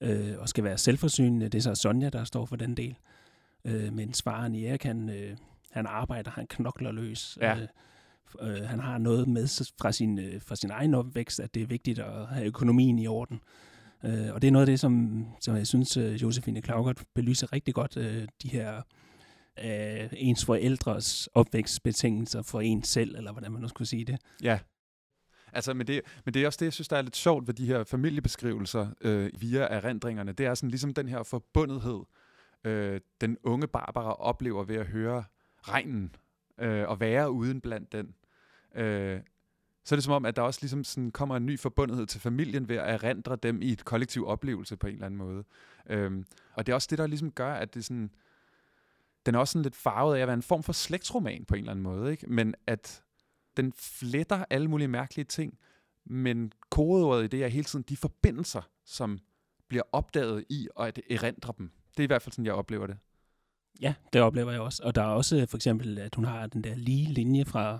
øh, 0.00 0.38
og 0.38 0.48
skal 0.48 0.64
være 0.64 0.78
selvforsynende. 0.78 1.48
Det 1.48 1.58
er 1.58 1.62
så 1.62 1.74
Sonja, 1.74 2.08
der 2.08 2.24
står 2.24 2.46
for 2.46 2.56
den 2.56 2.76
del. 2.76 2.96
Øh, 3.64 3.92
mens 3.92 4.22
faren 4.22 4.54
Erik, 4.54 4.82
han, 4.82 5.08
øh, 5.08 5.36
han 5.70 5.86
arbejder, 5.86 6.30
han 6.30 6.46
knokler 6.46 6.92
løs. 6.92 7.38
Ja. 7.40 7.56
Øh, 7.56 7.68
øh, 8.40 8.62
han 8.62 8.80
har 8.80 8.98
noget 8.98 9.28
med 9.28 9.70
fra 9.80 9.92
sin, 9.92 10.18
øh, 10.18 10.40
fra 10.42 10.56
sin 10.56 10.70
egen 10.70 10.94
opvækst, 10.94 11.40
at 11.40 11.54
det 11.54 11.62
er 11.62 11.66
vigtigt 11.66 11.98
at 11.98 12.26
have 12.26 12.46
økonomien 12.46 12.98
i 12.98 13.06
orden. 13.06 13.40
Øh, 14.04 14.34
og 14.34 14.42
det 14.42 14.48
er 14.48 14.52
noget 14.52 14.66
af 14.66 14.72
det, 14.72 14.80
som, 14.80 15.24
som 15.40 15.56
jeg 15.56 15.66
synes, 15.66 15.96
øh, 15.96 16.22
Josefine 16.22 16.62
Klaugert 16.62 17.04
belyser 17.14 17.52
rigtig 17.52 17.74
godt, 17.74 17.96
øh, 17.96 18.28
de 18.42 18.48
her 18.48 18.82
øh, 19.64 20.08
ens 20.12 20.44
forældres 20.44 21.28
opvækstbetingelser 21.34 22.42
for 22.42 22.60
en 22.60 22.82
selv, 22.82 23.16
eller 23.16 23.32
hvordan 23.32 23.52
man 23.52 23.62
nu 23.62 23.68
skulle 23.68 23.88
sige 23.88 24.04
det. 24.04 24.18
ja. 24.42 24.58
Altså, 25.52 25.74
men 25.74 25.86
det, 25.86 26.00
men 26.24 26.34
det 26.34 26.42
er 26.42 26.46
også 26.46 26.56
det, 26.56 26.66
jeg 26.66 26.72
synes, 26.72 26.88
der 26.88 26.96
er 26.96 27.02
lidt 27.02 27.16
sjovt 27.16 27.46
ved 27.46 27.54
de 27.54 27.66
her 27.66 27.84
familiebeskrivelser 27.84 28.88
øh, 29.00 29.30
via 29.38 29.60
erindringerne. 29.60 30.32
Det 30.32 30.46
er 30.46 30.54
sådan 30.54 30.70
ligesom 30.70 30.94
den 30.94 31.08
her 31.08 31.22
forbundethed, 31.22 32.00
øh, 32.64 33.00
den 33.20 33.36
unge 33.42 33.66
Barbara 33.66 34.12
oplever 34.12 34.64
ved 34.64 34.76
at 34.76 34.86
høre 34.86 35.24
regnen 35.62 36.14
øh, 36.58 36.88
og 36.88 37.00
være 37.00 37.30
uden 37.30 37.60
blandt 37.60 37.92
den. 37.92 38.14
Øh, 38.74 39.20
så 39.84 39.94
er 39.94 39.96
det 39.96 40.04
som 40.04 40.12
om, 40.12 40.24
at 40.24 40.36
der 40.36 40.42
også 40.42 40.58
ligesom 40.62 40.84
sådan 40.84 41.10
kommer 41.10 41.36
en 41.36 41.46
ny 41.46 41.58
forbundethed 41.58 42.06
til 42.06 42.20
familien 42.20 42.68
ved 42.68 42.76
at 42.76 42.94
erindre 42.94 43.36
dem 43.36 43.62
i 43.62 43.72
et 43.72 43.84
kollektiv 43.84 44.26
oplevelse 44.26 44.76
på 44.76 44.86
en 44.86 44.92
eller 44.92 45.06
anden 45.06 45.18
måde. 45.18 45.44
Øhm, 45.86 46.24
og 46.52 46.66
det 46.66 46.72
er 46.72 46.74
også 46.74 46.88
det, 46.90 46.98
der 46.98 47.06
ligesom 47.06 47.32
gør, 47.32 47.54
at 47.54 47.74
det 47.74 47.84
sådan, 47.84 48.10
den 49.26 49.34
er 49.34 49.38
også 49.38 49.52
sådan 49.52 49.62
lidt 49.62 49.76
farvet 49.76 50.16
af 50.16 50.20
at 50.20 50.26
være 50.26 50.34
en 50.34 50.42
form 50.42 50.62
for 50.62 50.72
slægtsroman 50.72 51.44
på 51.44 51.54
en 51.54 51.58
eller 51.58 51.70
anden 51.70 51.82
måde, 51.82 52.10
ikke? 52.10 52.26
men 52.26 52.54
at 52.66 53.02
den 53.56 53.72
fletter 53.72 54.44
alle 54.50 54.68
mulige 54.68 54.88
mærkelige 54.88 55.24
ting, 55.24 55.58
men 56.04 56.52
kodeordet 56.70 57.24
i 57.24 57.26
det 57.26 57.44
er 57.44 57.48
hele 57.48 57.64
tiden 57.64 57.84
de 57.88 57.96
forbindelser, 57.96 58.62
som 58.84 59.18
bliver 59.68 59.82
opdaget 59.92 60.44
i 60.48 60.68
og 60.76 60.88
at 60.88 61.00
erindre 61.10 61.52
dem. 61.58 61.70
Det 61.90 61.98
er 61.98 62.04
i 62.04 62.06
hvert 62.06 62.22
fald 62.22 62.32
sådan, 62.32 62.46
jeg 62.46 62.54
oplever 62.54 62.86
det. 62.86 62.98
Ja, 63.80 63.94
det 64.12 64.20
oplever 64.20 64.52
jeg 64.52 64.60
også. 64.60 64.82
Og 64.84 64.94
der 64.94 65.02
er 65.02 65.06
også 65.06 65.36
øh, 65.36 65.48
for 65.48 65.56
eksempel, 65.56 65.98
at 65.98 66.14
hun 66.14 66.24
har 66.24 66.46
den 66.46 66.64
der 66.64 66.74
lige 66.74 67.12
linje 67.12 67.44
fra, 67.44 67.78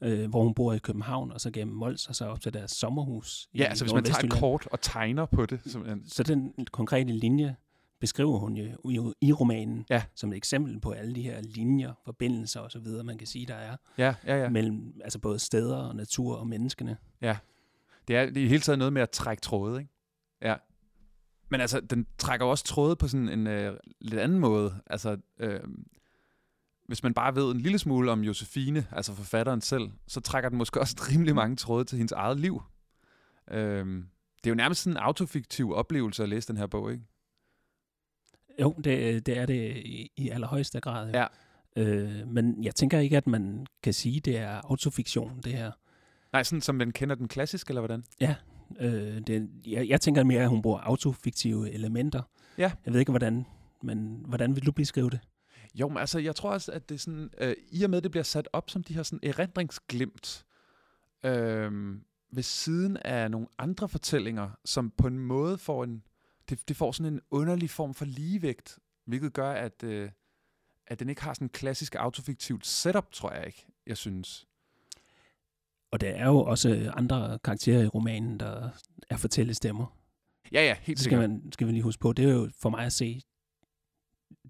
øh, 0.00 0.30
hvor 0.30 0.42
hun 0.42 0.54
bor 0.54 0.72
i 0.72 0.78
København, 0.78 1.32
og 1.32 1.40
så 1.40 1.50
gennem 1.50 1.76
Mols, 1.76 2.06
og 2.06 2.14
så 2.16 2.24
op 2.26 2.40
til 2.40 2.54
deres 2.54 2.70
sommerhus. 2.70 3.48
i 3.52 3.58
Ja, 3.58 3.64
altså 3.64 3.84
hvis 3.84 3.94
man 3.94 4.04
tager 4.04 4.24
et 4.24 4.30
kort 4.30 4.68
og 4.72 4.80
tegner 4.80 5.26
på 5.26 5.46
det. 5.46 5.60
Simpelthen. 5.66 6.02
Så 6.08 6.22
den 6.22 6.52
konkrete 6.72 7.12
linje 7.12 7.56
beskriver 8.00 8.38
hun 8.38 8.56
jo 8.56 8.90
i, 8.90 9.26
i 9.26 9.32
romanen, 9.32 9.86
Ja. 9.90 10.02
som 10.14 10.32
et 10.32 10.36
eksempel 10.36 10.80
på 10.80 10.90
alle 10.90 11.14
de 11.14 11.22
her 11.22 11.40
linjer, 11.42 11.92
forbindelser 12.04 12.60
osv., 12.60 12.86
man 13.04 13.18
kan 13.18 13.26
sige, 13.26 13.46
der 13.46 13.54
er 13.54 13.76
Ja, 13.98 14.14
ja, 14.26 14.36
ja. 14.36 14.42
ja. 14.42 14.48
mellem 14.48 14.94
altså 15.04 15.18
både 15.18 15.38
steder 15.38 15.76
og 15.76 15.96
natur 15.96 16.36
og 16.36 16.46
menneskene. 16.46 16.96
Det 18.08 18.16
er, 18.16 18.26
det 18.26 18.36
er 18.36 18.44
i 18.44 18.48
hele 18.48 18.60
taget 18.60 18.78
noget 18.78 18.92
med 18.92 19.02
at 19.02 19.10
trække 19.10 19.40
tråde, 19.40 19.80
ikke? 19.80 19.92
Ja. 20.42 20.54
Men 21.50 21.60
altså, 21.60 21.80
den 21.80 22.06
trækker 22.18 22.46
også 22.46 22.64
tråde 22.64 22.96
på 22.96 23.08
sådan 23.08 23.28
en 23.28 23.46
øh, 23.46 23.76
lidt 24.00 24.20
anden 24.20 24.38
måde. 24.38 24.80
Altså, 24.86 25.16
øh, 25.38 25.60
hvis 26.86 27.02
man 27.02 27.14
bare 27.14 27.34
ved 27.34 27.50
en 27.50 27.60
lille 27.60 27.78
smule 27.78 28.12
om 28.12 28.24
Josefine, 28.24 28.86
altså 28.92 29.14
forfatteren 29.14 29.60
selv, 29.60 29.90
så 30.06 30.20
trækker 30.20 30.48
den 30.48 30.58
måske 30.58 30.80
også 30.80 30.96
rimelig 31.12 31.34
mange 31.34 31.56
tråde 31.56 31.84
til 31.84 31.98
hendes 31.98 32.12
eget 32.12 32.40
liv. 32.40 32.62
Øh, 33.50 33.86
det 34.36 34.46
er 34.46 34.50
jo 34.50 34.54
nærmest 34.54 34.82
sådan 34.82 34.96
en 34.96 35.02
autofiktiv 35.02 35.72
oplevelse 35.72 36.22
at 36.22 36.28
læse 36.28 36.48
den 36.48 36.56
her 36.56 36.66
bog, 36.66 36.92
ikke? 36.92 37.04
Jo, 38.60 38.74
det, 38.84 39.26
det 39.26 39.38
er 39.38 39.46
det 39.46 39.76
i, 39.76 40.12
i 40.16 40.28
allerhøjeste 40.28 40.80
grad. 40.80 41.10
Ja. 41.10 41.26
Øh, 41.76 42.28
men 42.28 42.64
jeg 42.64 42.74
tænker 42.74 42.98
ikke, 42.98 43.16
at 43.16 43.26
man 43.26 43.66
kan 43.82 43.92
sige, 43.92 44.20
det 44.20 44.38
er 44.38 44.60
autofiktion, 44.64 45.40
det 45.44 45.52
her. 45.52 45.72
Nej, 46.32 46.42
sådan 46.42 46.60
som 46.60 46.74
man 46.74 46.90
kender 46.90 47.14
den 47.14 47.28
klassisk, 47.28 47.68
eller 47.68 47.80
hvordan? 47.80 48.04
Øh, 48.78 49.20
det, 49.26 49.50
jeg, 49.66 49.88
jeg 49.88 50.00
tænker 50.00 50.24
mere, 50.24 50.42
at 50.42 50.48
hun 50.48 50.62
bruger 50.62 50.80
autofiktive 50.80 51.70
elementer. 51.70 52.22
Ja. 52.58 52.72
Jeg 52.84 52.92
ved 52.92 53.00
ikke, 53.00 53.12
hvordan, 53.12 53.46
men 53.82 54.24
hvordan 54.28 54.56
vil 54.56 54.66
du 54.66 54.72
beskrive 54.72 55.10
det? 55.10 55.20
Jo, 55.74 55.88
men 55.88 55.98
altså, 55.98 56.18
jeg 56.18 56.36
tror 56.36 56.50
også, 56.50 56.72
at 56.72 56.88
det 56.88 56.94
er 56.94 56.98
sådan, 56.98 57.30
øh, 57.38 57.54
i 57.70 57.82
og 57.84 57.90
med, 57.90 57.98
at 57.98 58.02
det 58.02 58.10
bliver 58.10 58.24
sat 58.24 58.48
op 58.52 58.70
som 58.70 58.84
de 58.84 58.94
her 58.94 59.02
sådan 59.02 59.20
erindringsglimt, 59.22 60.44
øh, 61.24 61.96
ved 62.32 62.42
siden 62.42 62.96
af 62.96 63.30
nogle 63.30 63.46
andre 63.58 63.88
fortællinger, 63.88 64.50
som 64.64 64.90
på 64.90 65.06
en 65.06 65.18
måde 65.18 65.58
får 65.58 65.84
en, 65.84 66.02
det, 66.48 66.68
det 66.68 66.76
får 66.76 66.92
sådan 66.92 67.12
en 67.12 67.20
underlig 67.30 67.70
form 67.70 67.94
for 67.94 68.04
ligevægt, 68.04 68.78
hvilket 69.04 69.32
gør, 69.32 69.52
at, 69.52 69.82
øh, 69.82 70.10
at 70.86 71.00
den 71.00 71.08
ikke 71.08 71.22
har 71.22 71.34
sådan 71.34 71.44
en 71.44 71.48
klassisk 71.48 71.94
autofiktivt 71.94 72.66
setup, 72.66 73.12
tror 73.12 73.32
jeg 73.32 73.46
ikke, 73.46 73.66
jeg 73.86 73.96
synes. 73.96 74.46
Og 75.90 76.00
der 76.00 76.10
er 76.10 76.26
jo 76.26 76.38
også 76.44 76.92
andre 76.96 77.38
karakterer 77.44 77.82
i 77.82 77.86
romanen, 77.86 78.40
der 78.40 78.70
er 79.10 79.16
fortællestemmer. 79.16 79.86
Ja, 80.52 80.62
ja, 80.62 80.74
helt 80.74 80.86
Det 80.86 81.04
skal, 81.04 81.10
sikkert. 81.18 81.30
man, 81.30 81.52
skal 81.52 81.66
vi 81.66 81.72
lige 81.72 81.82
huske 81.82 82.00
på. 82.00 82.12
Det 82.12 82.24
er 82.24 82.32
jo 82.32 82.50
for 82.60 82.70
mig 82.70 82.84
at 82.86 82.92
se 82.92 83.20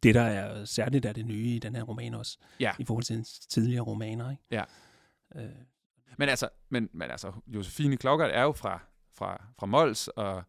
det, 0.03 0.15
der 0.15 0.23
er 0.23 0.65
særligt 0.65 1.05
af 1.07 1.15
det 1.15 1.27
nye 1.27 1.49
i 1.49 1.59
den 1.59 1.75
her 1.77 1.83
roman 1.83 2.15
også, 2.15 2.39
Ja. 2.61 2.73
i 2.79 2.85
forhold 2.85 3.05
til 3.05 3.17
en 3.17 3.25
tidligere 3.51 3.83
romaner. 3.83 4.31
Ikke? 4.31 4.43
Ja. 4.51 4.65
Øh, 5.37 5.51
Men 6.19 6.29
altså, 6.29 6.49
men, 6.69 6.89
men 6.93 7.11
altså 7.11 7.33
Josefine 7.47 7.97
Klokkert 7.97 8.31
er 8.31 8.43
jo 8.43 8.53
fra, 8.53 8.81
fra, 9.15 9.45
fra 9.59 9.67
Mols, 9.67 10.09
og 10.09 10.43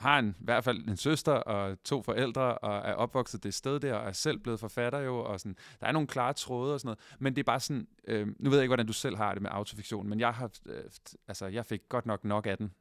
har 0.00 0.18
en, 0.18 0.36
i 0.40 0.44
hvert 0.44 0.64
fald 0.64 0.88
en 0.88 0.96
søster 0.96 1.32
og 1.32 1.82
to 1.84 2.02
forældre, 2.02 2.58
og 2.58 2.76
er 2.76 2.94
opvokset 2.94 3.42
det 3.42 3.54
sted 3.54 3.80
der, 3.80 3.94
og 3.94 4.08
er 4.08 4.12
selv 4.12 4.38
blevet 4.38 4.60
forfatter 4.60 4.98
jo, 4.98 5.18
og 5.18 5.40
sådan, 5.40 5.56
der 5.80 5.86
er 5.86 5.92
nogle 5.92 6.08
klare 6.08 6.32
tråde 6.32 6.74
og 6.74 6.80
sådan 6.80 6.86
noget, 6.86 6.98
men 7.18 7.36
det 7.36 7.42
er 7.42 7.44
bare 7.44 7.60
sådan, 7.60 7.86
øh, 8.08 8.26
nu 8.38 8.50
ved 8.50 8.58
jeg 8.58 8.62
ikke, 8.62 8.70
hvordan 8.70 8.86
du 8.86 8.92
selv 8.92 9.16
har 9.16 9.32
det 9.32 9.42
med 9.42 9.50
autofiktion, 9.52 10.08
men 10.08 10.20
jeg 10.20 10.34
har, 10.34 10.50
øh, 10.66 10.84
altså, 11.28 11.46
jeg 11.46 11.66
fik 11.66 11.80
godt 11.88 12.06
nok 12.06 12.24
nok 12.24 12.46
af 12.46 12.56
den 12.56 12.72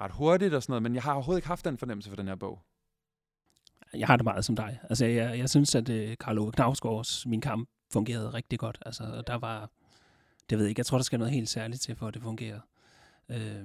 ret 0.00 0.12
hurtigt 0.12 0.54
og 0.54 0.62
sådan 0.62 0.72
noget, 0.72 0.82
men 0.82 0.94
jeg 0.94 1.02
har 1.02 1.12
overhovedet 1.12 1.38
ikke 1.38 1.48
haft 1.48 1.64
den 1.64 1.78
fornemmelse 1.78 2.08
for 2.10 2.16
den 2.16 2.28
her 2.28 2.34
bog. 2.34 2.62
jeg 3.94 4.06
har 4.06 4.16
det 4.16 4.24
meget 4.24 4.44
som 4.44 4.56
dig. 4.56 4.80
Altså, 4.82 5.06
jeg, 5.06 5.38
jeg 5.38 5.50
synes, 5.50 5.74
at 5.74 5.86
Carlo 5.86 6.14
Karl 6.20 6.38
Ove 6.38 6.52
Knavsgaards 6.52 7.26
Min 7.26 7.40
Kamp 7.40 7.68
fungerede 7.92 8.30
rigtig 8.30 8.58
godt. 8.58 8.78
Altså, 8.86 9.22
der 9.26 9.34
var, 9.34 9.70
det 10.50 10.58
ved 10.58 10.64
jeg 10.64 10.68
ikke, 10.68 10.80
jeg 10.80 10.86
tror, 10.86 10.98
der 10.98 11.04
skal 11.04 11.18
noget 11.18 11.34
helt 11.34 11.48
særligt 11.48 11.80
til, 11.80 11.96
for 11.96 12.08
at 12.08 12.14
det 12.14 12.22
fungerer. 12.22 12.60
Øh, 13.28 13.64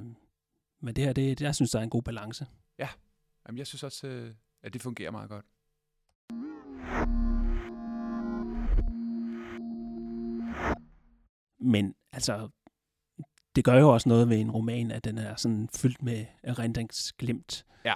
men 0.83 0.95
det 0.95 1.03
her, 1.03 1.13
det, 1.13 1.41
jeg 1.41 1.55
synes, 1.55 1.71
der 1.71 1.79
er 1.79 1.83
en 1.83 1.89
god 1.89 2.03
balance. 2.03 2.45
Jamen, 3.47 3.57
jeg 3.57 3.67
synes 3.67 3.83
også, 3.83 4.07
øh, 4.07 4.33
at 4.63 4.73
det 4.73 4.81
fungerer 4.81 5.11
meget 5.11 5.29
godt. 5.29 5.45
Men 11.59 11.95
altså, 12.11 12.49
det 13.55 13.63
gør 13.63 13.79
jo 13.79 13.89
også 13.89 14.09
noget 14.09 14.29
ved 14.29 14.37
en 14.37 14.51
roman, 14.51 14.91
at 14.91 15.03
den 15.03 15.17
er 15.17 15.35
sådan 15.35 15.69
fyldt 15.75 16.03
med 16.03 16.25
erindringsglimt. 16.43 17.65
Ja. 17.85 17.95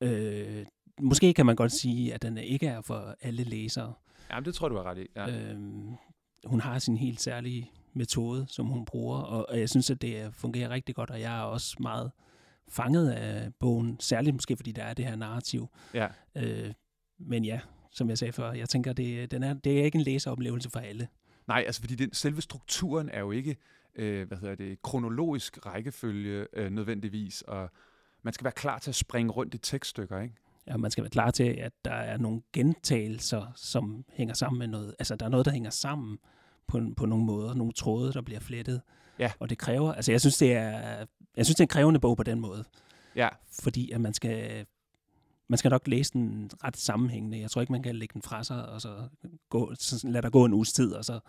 Øh, 0.00 0.66
måske 1.00 1.34
kan 1.34 1.46
man 1.46 1.56
godt 1.56 1.72
sige, 1.72 2.14
at 2.14 2.22
den 2.22 2.38
ikke 2.38 2.66
er 2.66 2.80
for 2.80 3.16
alle 3.20 3.44
læsere. 3.44 3.94
Jamen, 4.30 4.44
det 4.44 4.54
tror 4.54 4.68
du 4.68 4.76
har 4.76 4.82
ret 4.82 4.98
i. 4.98 5.06
Ja. 5.16 5.26
Ja. 5.26 5.50
Øhm, 5.50 5.96
hun 6.44 6.60
har 6.60 6.78
sin 6.78 6.96
helt 6.96 7.20
særlige 7.20 7.70
metode, 7.98 8.46
som 8.48 8.66
hun 8.66 8.84
bruger, 8.84 9.18
og, 9.18 9.48
og 9.48 9.60
jeg 9.60 9.68
synes, 9.68 9.90
at 9.90 10.02
det 10.02 10.34
fungerer 10.34 10.70
rigtig 10.70 10.94
godt, 10.94 11.10
og 11.10 11.20
jeg 11.20 11.38
er 11.38 11.42
også 11.42 11.76
meget 11.80 12.10
fanget 12.68 13.10
af 13.10 13.54
bogen, 13.60 13.96
særligt 14.00 14.34
måske 14.34 14.56
fordi 14.56 14.72
der 14.72 14.82
er 14.82 14.94
det 14.94 15.04
her 15.04 15.16
narrativ. 15.16 15.68
ja. 15.94 16.08
Øh, 16.36 16.72
men 17.20 17.44
ja, 17.44 17.60
som 17.90 18.08
jeg 18.08 18.18
sagde 18.18 18.32
før, 18.32 18.52
jeg 18.52 18.68
tænker, 18.68 18.92
det, 18.92 19.30
den 19.30 19.42
er, 19.42 19.52
det 19.52 19.80
er 19.80 19.84
ikke 19.84 19.96
en 19.96 20.04
læseoplevelse 20.04 20.70
for 20.70 20.78
alle. 20.80 21.08
Nej, 21.48 21.64
altså 21.66 21.80
fordi 21.80 21.94
den, 21.94 22.12
selve 22.12 22.40
strukturen 22.40 23.08
er 23.08 23.20
jo 23.20 23.30
ikke, 23.30 23.56
øh, 23.94 24.28
hvad 24.28 24.38
hedder 24.38 24.54
det, 24.54 24.82
kronologisk 24.82 25.66
rækkefølge 25.66 26.46
øh, 26.52 26.70
nødvendigvis, 26.70 27.42
og 27.42 27.70
man 28.22 28.32
skal 28.32 28.44
være 28.44 28.52
klar 28.52 28.78
til 28.78 28.90
at 28.90 28.94
springe 28.94 29.32
rundt 29.32 29.54
i 29.54 29.58
tekststykker, 29.58 30.20
ikke? 30.20 30.34
Ja, 30.66 30.76
man 30.76 30.90
skal 30.90 31.02
være 31.04 31.10
klar 31.10 31.30
til, 31.30 31.44
at 31.44 31.72
der 31.84 31.94
er 31.94 32.16
nogle 32.16 32.42
gentagelser, 32.52 33.52
som 33.56 34.04
hænger 34.12 34.34
sammen 34.34 34.58
med 34.58 34.66
noget. 34.66 34.94
Altså, 34.98 35.16
der 35.16 35.26
er 35.26 35.30
noget, 35.30 35.46
der 35.46 35.52
hænger 35.52 35.70
sammen 35.70 36.18
på, 36.68 36.80
på 36.96 37.06
nogle 37.06 37.24
måder. 37.24 37.54
Nogle 37.54 37.72
tråde, 37.72 38.12
der 38.12 38.20
bliver 38.20 38.40
flettet. 38.40 38.80
Ja. 39.18 39.32
Og 39.38 39.50
det 39.50 39.58
kræver, 39.58 39.92
altså 39.92 40.12
jeg 40.12 40.20
synes, 40.20 40.36
det 40.36 40.52
er, 40.52 41.06
jeg 41.36 41.46
synes, 41.46 41.56
det 41.56 41.60
er 41.60 41.64
en 41.64 41.68
krævende 41.68 42.00
bog 42.00 42.16
på 42.16 42.22
den 42.22 42.40
måde. 42.40 42.64
Ja, 43.16 43.28
Fordi 43.62 43.90
at 43.90 44.00
man 44.00 44.14
skal, 44.14 44.66
man 45.48 45.58
skal 45.58 45.70
nok 45.70 45.88
læse 45.88 46.12
den 46.12 46.50
ret 46.64 46.76
sammenhængende. 46.76 47.40
Jeg 47.40 47.50
tror 47.50 47.60
ikke, 47.60 47.72
man 47.72 47.82
kan 47.82 47.96
lægge 47.96 48.12
den 48.12 48.22
fra 48.22 48.44
sig, 48.44 48.68
og 48.68 48.80
så, 48.80 49.08
gå, 49.48 49.74
så 49.74 50.08
lade 50.08 50.22
der 50.22 50.30
gå 50.30 50.44
en 50.44 50.52
uges 50.52 50.72
tid, 50.72 50.92
og 50.92 51.04
så, 51.04 51.20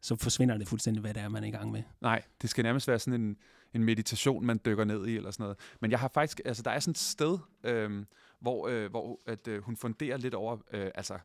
så 0.00 0.16
forsvinder 0.16 0.58
det 0.58 0.68
fuldstændig, 0.68 1.00
hvad 1.00 1.14
det 1.14 1.22
er, 1.22 1.28
man 1.28 1.44
er 1.44 1.48
i 1.48 1.50
gang 1.50 1.72
med. 1.72 1.82
nej, 2.00 2.22
det 2.42 2.50
skal 2.50 2.62
nærmest 2.62 2.88
være 2.88 2.98
sådan 2.98 3.20
en, 3.20 3.36
en 3.74 3.84
meditation, 3.84 4.46
man 4.46 4.60
dykker 4.64 4.84
ned 4.84 5.06
i, 5.06 5.16
eller 5.16 5.30
sådan 5.30 5.44
noget. 5.44 5.58
Men 5.80 5.90
jeg 5.90 5.98
har 5.98 6.10
faktisk, 6.14 6.40
altså 6.44 6.62
der 6.62 6.70
er 6.70 6.80
sådan 6.80 6.90
et 6.90 6.98
sted, 6.98 7.38
øh, 7.64 8.04
hvor, 8.40 8.68
øh, 8.68 8.90
hvor 8.90 9.20
at, 9.26 9.48
øh, 9.48 9.62
hun 9.62 9.76
funderer 9.76 10.16
lidt 10.16 10.34
over, 10.34 10.56
øh, 10.72 10.90
altså 10.94 11.18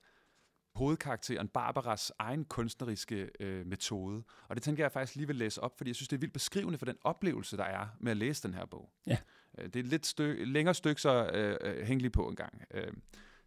hovedkarakteren 0.77 1.47
Barbaras 1.47 2.11
egen 2.19 2.45
kunstneriske 2.45 3.29
øh, 3.39 3.65
metode. 3.65 4.23
Og 4.47 4.55
det 4.55 4.63
tænker 4.63 4.83
jeg 4.83 4.91
faktisk 4.91 5.15
lige 5.15 5.27
vil 5.27 5.35
læse 5.35 5.63
op, 5.63 5.77
fordi 5.77 5.89
jeg 5.89 5.95
synes, 5.95 6.07
det 6.09 6.15
er 6.15 6.19
vildt 6.19 6.33
beskrivende 6.33 6.77
for 6.77 6.85
den 6.85 6.97
oplevelse, 7.01 7.57
der 7.57 7.63
er 7.63 7.87
med 7.99 8.11
at 8.11 8.17
læse 8.17 8.43
den 8.47 8.53
her 8.53 8.65
bog. 8.65 8.91
Ja. 9.07 9.17
Øh, 9.57 9.65
det 9.65 9.75
er 9.75 9.79
et 9.79 9.85
lidt 9.85 10.05
stø- 10.05 10.43
længere 10.43 10.73
stykke, 10.73 11.01
så 11.01 11.29
øh, 11.33 11.57
øh, 11.61 11.85
hæng 11.85 12.01
lige 12.01 12.11
på 12.11 12.27
en 12.27 12.35
gang. 12.35 12.63
Øh, 12.71 12.93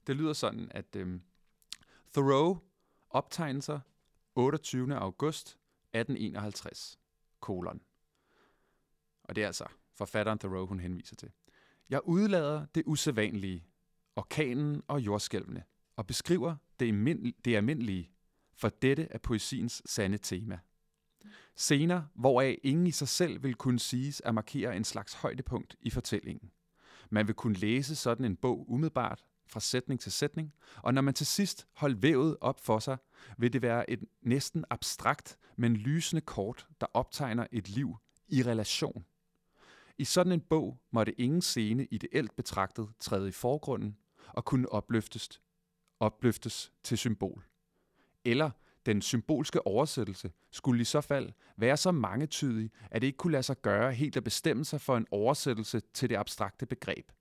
det 0.07 0.17
lyder 0.17 0.33
sådan, 0.33 0.69
at 0.71 0.97
øh, 0.97 1.21
Thoreau 2.15 2.59
optegnelser 3.11 3.81
28. 4.35 4.97
august 4.97 5.49
1851, 5.49 6.99
kolon. 7.41 7.81
Og 9.25 9.37
det 9.37 9.43
er 9.43 9.47
altså 9.47 9.65
forfatteren 9.95 10.39
Thoreau, 10.39 10.67
hun 10.67 10.81
henviser 10.81 11.17
til. 11.17 11.31
Jeg 11.91 12.01
udlader 12.05 12.67
det 12.75 12.83
usædvanlige, 12.87 13.65
orkanen 14.17 14.83
og 14.89 15.01
jordskælvene, 15.01 15.65
og 16.01 16.07
beskriver 16.07 16.57
det, 16.81 17.35
det 17.45 17.57
almindelige, 17.57 18.11
for 18.55 18.69
dette 18.69 19.09
er 19.11 19.19
poesiens 19.19 19.83
sande 19.87 20.19
tema. 20.19 20.59
Scener, 21.57 22.03
hvoraf 22.15 22.59
ingen 22.63 22.87
i 22.87 22.91
sig 22.91 23.09
selv 23.09 23.43
vil 23.43 23.55
kunne 23.55 23.79
siges 23.79 24.23
at 24.25 24.35
markere 24.35 24.77
en 24.77 24.85
slags 24.85 25.15
højdepunkt 25.15 25.77
i 25.81 25.91
fortællingen. 25.91 26.51
Man 27.11 27.27
vil 27.27 27.35
kunne 27.35 27.55
læse 27.55 27.97
sådan 27.97 28.25
en 28.25 28.37
bog 28.37 28.71
umiddelbart, 28.71 29.25
fra 29.47 29.61
sætning 29.61 30.01
til 30.01 30.13
sætning, 30.13 30.53
og 30.77 30.95
når 30.95 31.03
man 31.03 31.15
til 31.15 31.27
sidst 31.27 31.67
holdt 31.77 32.03
vævet 32.03 32.37
op 32.41 32.61
for 32.61 32.79
sig, 32.79 32.97
vil 33.39 33.53
det 33.53 33.63
være 33.63 33.91
et 33.91 34.05
næsten 34.23 34.65
abstrakt, 34.71 35.39
men 35.57 35.77
lysende 35.77 36.23
kort, 36.23 36.67
der 36.81 36.87
optegner 36.95 37.47
et 37.53 37.69
liv 37.69 37.97
i 38.29 38.43
relation. 38.43 39.05
I 39.99 40.05
sådan 40.05 40.33
en 40.33 40.41
bog 40.41 40.81
måtte 40.93 41.21
ingen 41.21 41.43
scene 41.43 41.87
ideelt 41.91 42.37
betragtet 42.37 42.89
træde 43.01 43.29
i 43.29 43.33
forgrunden 43.33 43.97
og 44.29 44.45
kunne 44.45 44.73
opløftes, 44.73 45.41
opløftes 46.01 46.73
til 46.83 46.99
symbol. 46.99 47.45
Eller 48.25 48.51
den 48.87 49.03
symbolske 49.03 49.67
oversættelse 49.67 50.33
skulle 50.51 50.81
i 50.81 50.85
så 50.85 51.01
fald 51.01 51.33
være 51.57 51.77
så 51.77 51.93
mangetydig, 51.93 52.71
at 52.91 53.03
det 53.03 53.07
ikke 53.07 53.17
kunne 53.17 53.33
lade 53.33 53.43
sig 53.43 53.63
gøre 53.63 53.93
helt 53.93 54.17
at 54.17 54.25
bestemme 54.25 54.65
sig 54.65 54.81
for 54.81 54.97
en 54.97 55.07
oversættelse 55.11 55.81
til 55.81 56.11
det 56.11 56.17
abstrakte 56.17 56.67
begreb. 56.67 57.13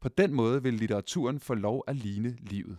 På 0.00 0.08
den 0.08 0.34
måde 0.34 0.62
vil 0.62 0.74
litteraturen 0.74 1.40
få 1.40 1.54
lov 1.54 1.84
at 1.86 1.96
ligne 1.96 2.36
livet. 2.40 2.78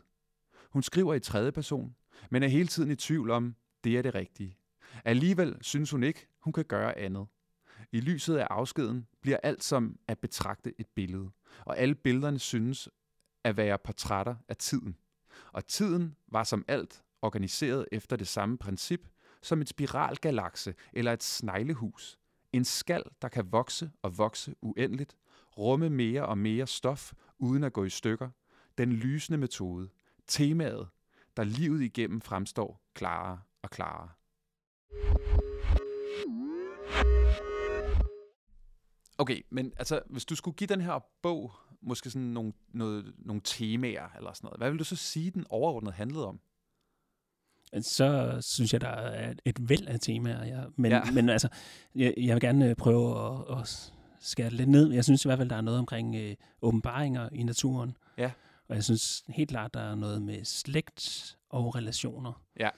Hun 0.70 0.84
skriver 0.84 1.14
i 1.14 1.20
tredje 1.20 1.52
person, 1.52 1.96
men 2.32 2.44
er 2.44 2.48
hele 2.48 2.68
tiden 2.68 2.92
i 2.92 2.96
tvivl 2.96 3.32
om, 3.32 3.56
det 3.84 3.98
er 3.98 4.02
det 4.02 4.16
rigtige. 4.16 4.58
Alligevel 5.06 5.58
synes 5.62 5.92
hun 5.92 6.04
ikke, 6.04 6.28
hun 6.40 6.54
kan 6.54 6.66
gøre 6.66 6.98
andet. 6.98 7.28
I 7.92 8.00
lyset 8.00 8.38
af 8.38 8.48
afskeden 8.50 9.08
bliver 9.22 9.38
alt 9.44 9.64
som 9.64 10.00
at 10.08 10.20
betragte 10.20 10.74
et 10.78 10.88
billede, 10.96 11.30
og 11.66 11.78
alle 11.78 11.96
billederne 11.96 12.40
synes 12.40 12.90
at 13.44 13.58
være 13.58 13.78
portrætter 13.78 14.36
af 14.48 14.58
tiden. 14.58 14.98
Og 15.52 15.68
tiden 15.68 16.16
var 16.28 16.44
som 16.44 16.66
alt 16.68 17.04
organiseret 17.22 17.86
efter 17.92 18.16
det 18.16 18.28
samme 18.28 18.58
princip 18.58 19.08
som 19.42 19.62
en 19.62 19.68
spiralgalakse 19.68 20.76
eller 20.94 21.14
et 21.14 21.24
sneglehus. 21.24 22.18
En 22.54 22.66
skal, 22.66 23.04
der 23.22 23.28
kan 23.28 23.52
vokse 23.52 23.92
og 24.02 24.18
vokse 24.18 24.56
uendeligt, 24.62 25.18
rumme 25.58 25.90
mere 25.90 26.26
og 26.26 26.38
mere 26.38 26.68
stof 26.68 27.14
uden 27.38 27.64
at 27.64 27.74
gå 27.74 27.84
i 27.84 27.90
stykker. 27.90 28.30
Den 28.78 28.94
lysende 28.94 29.38
metode, 29.38 29.90
temaet, 30.28 30.88
der 31.38 31.44
livet 31.44 31.82
igennem 31.82 32.22
fremstår 32.22 32.82
klarere 32.94 33.40
og 33.62 33.70
klarere. 33.70 34.10
Okay, 39.20 39.42
men 39.50 39.74
altså, 39.78 40.02
hvis 40.10 40.26
du 40.26 40.36
skulle 40.36 40.56
give 40.56 40.68
den 40.68 40.82
her 40.82 41.06
bog 41.22 41.52
måske 41.82 42.10
sådan 42.10 42.28
nogle, 42.28 42.54
noget, 42.74 43.14
nogle 43.18 43.42
temaer 43.46 44.08
eller 44.18 44.34
sådan 44.34 44.48
noget, 44.48 44.60
hvad 44.60 44.70
vil 44.70 44.80
du 44.80 44.84
så 44.84 44.96
sige, 44.96 45.32
den 45.32 45.46
overordnet 45.50 45.94
handlede 45.94 46.28
om? 46.28 46.40
Så 47.82 48.38
synes 48.42 48.74
jeg, 48.74 48.82
der 48.82 48.88
er 48.90 49.34
et 49.46 49.70
væld 49.70 49.88
af 49.88 50.00
temaer. 50.00 50.46
Ja. 50.46 50.64
Men, 50.76 50.92
Ja. 50.92 51.02
men 51.14 51.30
altså, 51.30 51.48
jeg, 51.96 52.14
jeg 52.18 52.36
vil 52.36 52.42
gerne 52.42 52.70
øh, 52.70 52.76
prøve 52.76 53.28
at, 53.50 53.60
at 53.60 53.94
skære 54.20 54.46
det 54.50 54.54
lidt 54.58 54.70
ned. 54.70 54.92
Jeg 54.94 55.04
synes 55.04 55.26
i 55.26 55.28
hvert 55.28 55.38
fald, 55.38 55.50
der 55.50 55.56
er 55.56 55.62
noget 55.62 55.80
omkring 55.80 56.16
øh, 56.16 56.36
åbenbaringer 56.62 57.30
i 57.32 57.44
naturen. 57.44 57.98
Ja. 58.18 58.32
Og 58.68 58.76
jeg 58.76 58.84
synes 58.84 59.24
helt 59.28 59.50
klart, 59.50 59.74
der 59.74 59.80
er 59.80 59.96
noget 59.96 60.22
med 60.22 60.46
slægt 60.46 61.38
og 61.50 61.76
relationer. 61.76 62.44
Ja. 62.60 62.70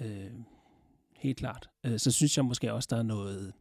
Øh, 0.00 0.30
helt 1.16 1.38
klart. 1.38 1.68
Øh, 1.84 1.98
så 1.98 2.12
synes 2.12 2.36
jeg 2.36 2.44
måske 2.44 2.72
også, 2.72 2.86
der 2.90 2.96
er 2.96 3.02
noget... 3.02 3.52